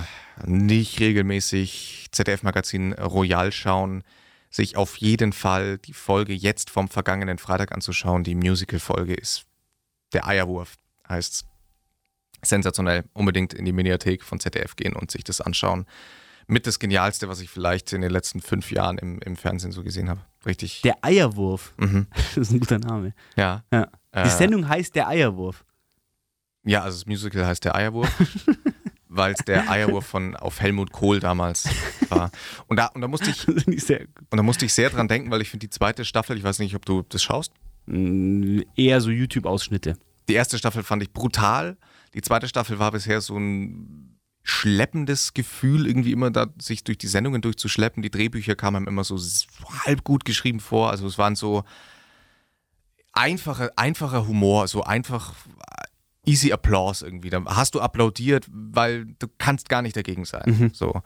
[0.47, 4.05] nicht regelmäßig ZDF-Magazin Royal schauen,
[4.51, 8.23] sich auf jeden Fall die Folge jetzt vom vergangenen Freitag anzuschauen.
[8.25, 9.45] Die Musical-Folge ist
[10.12, 10.75] der Eierwurf,
[11.09, 11.45] heißt's.
[12.43, 13.05] Sensationell.
[13.12, 15.86] Unbedingt in die Mediathek von ZDF gehen und sich das anschauen.
[16.47, 19.82] mit das Genialste, was ich vielleicht in den letzten fünf Jahren im, im Fernsehen so
[19.82, 20.20] gesehen habe.
[20.47, 20.80] Richtig.
[20.82, 21.74] Der Eierwurf.
[21.76, 22.07] Mhm.
[22.34, 23.12] Das ist ein guter Name.
[23.36, 23.64] Ja.
[23.72, 23.89] Ja.
[24.14, 25.64] Die Äh, Sendung heißt Der Eierwurf.
[26.64, 28.11] Ja, also das Musical heißt der Eierwurf,
[29.09, 31.68] weil es der Eierwurf von auf Helmut Kohl damals
[32.09, 32.30] war.
[32.66, 35.51] Und da, und da musste ich und da musste ich sehr dran denken, weil ich
[35.51, 37.53] finde die zweite Staffel, ich weiß nicht, ob du das schaust.
[37.86, 39.97] Eher so YouTube-Ausschnitte.
[40.28, 41.76] Die erste Staffel fand ich brutal.
[42.15, 47.07] Die zweite Staffel war bisher so ein schleppendes Gefühl, irgendwie immer da sich durch die
[47.07, 48.03] Sendungen durchzuschleppen.
[48.03, 49.19] Die Drehbücher kamen immer so
[49.85, 50.91] halb gut geschrieben vor.
[50.91, 51.65] Also es waren so
[53.13, 57.31] einfache, einfacher Humor, so einfach äh, easy Applause irgendwie.
[57.31, 60.71] Da hast du applaudiert, weil du kannst gar nicht dagegen sein.
[60.73, 61.03] So.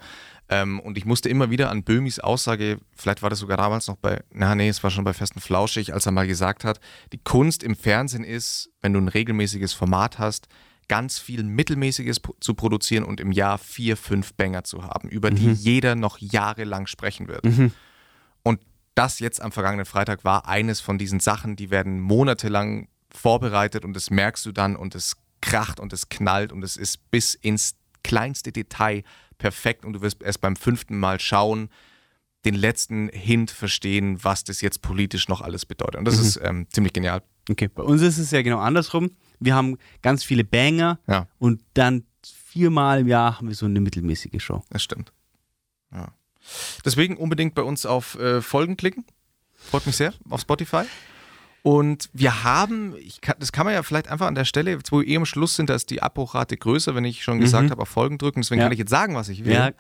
[0.48, 3.96] Ähm, und ich musste immer wieder an Böhmis Aussage, vielleicht war das sogar damals noch
[3.96, 6.78] bei, na nee, es war schon bei Festen Flauschig, als er mal gesagt hat,
[7.12, 10.48] die Kunst im Fernsehen ist, wenn du ein regelmäßiges Format hast,
[10.88, 15.50] ganz viel Mittelmäßiges zu produzieren und im Jahr vier, fünf Banger zu haben, über die
[15.52, 17.44] jeder noch jahrelang sprechen wird.
[18.42, 18.60] Und
[18.94, 23.94] das jetzt am vergangenen Freitag war eines von diesen Sachen, die werden monatelang vorbereitet und
[23.94, 27.76] das merkst du dann und es kracht und es knallt und es ist bis ins
[28.02, 29.02] kleinste Detail
[29.38, 31.68] perfekt und du wirst erst beim fünften Mal schauen,
[32.44, 35.96] den letzten Hint verstehen, was das jetzt politisch noch alles bedeutet.
[35.96, 37.22] Und das ist ähm, ziemlich genial.
[37.50, 39.10] Okay, bei uns ist es ja genau andersrum.
[39.45, 42.05] Wir haben ganz viele Banger Ja, und dann
[42.49, 44.62] viermal im Jahr haben wir so eine mittelmäßige Show.
[44.70, 45.12] das stimmt.
[45.93, 46.09] Ja.
[46.84, 49.05] Deswegen unbedingt bei uns auf äh, Folgen klicken.
[49.55, 50.82] Freut mich sehr, auf Spotify.
[51.62, 55.07] Und wir haben, kann, das kann man ja vielleicht einfach an der Stelle, wo wir
[55.07, 57.88] eh am Schluss sind, da ist die Abbruchrate größer, wenn ich schon gesagt habe, auf
[57.88, 58.40] Folgen drücken.
[58.40, 58.66] Deswegen Ja.
[58.66, 59.53] kann ich jetzt sagen, was ich will.
[59.53, 59.70] Ja,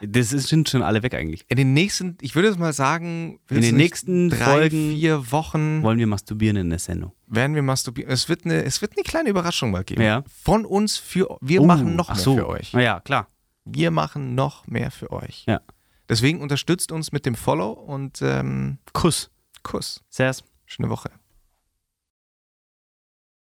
[0.00, 1.44] das sind schon alle weg eigentlich.
[1.48, 5.82] In den nächsten, ich würde jetzt mal sagen, In den nächsten drei, Folgen vier Wochen
[5.82, 7.12] wollen wir masturbieren in der Sendung.
[7.26, 8.10] werden wir masturbieren.
[8.10, 10.02] Es wird eine, es wird eine kleine Überraschung mal geben.
[10.02, 10.24] Ja.
[10.42, 12.36] Von uns für, wir Oh, machen noch mehr so.
[12.36, 12.72] für euch.
[12.72, 13.28] Ja, klar.
[13.64, 15.44] Wir machen noch mehr für euch.
[15.46, 15.60] Ja.
[16.08, 19.30] Deswegen unterstützt uns mit dem Follow und ähm, Kuss.
[19.62, 20.02] Kuss.
[20.08, 20.42] Servus.
[20.64, 21.10] Schöne Woche.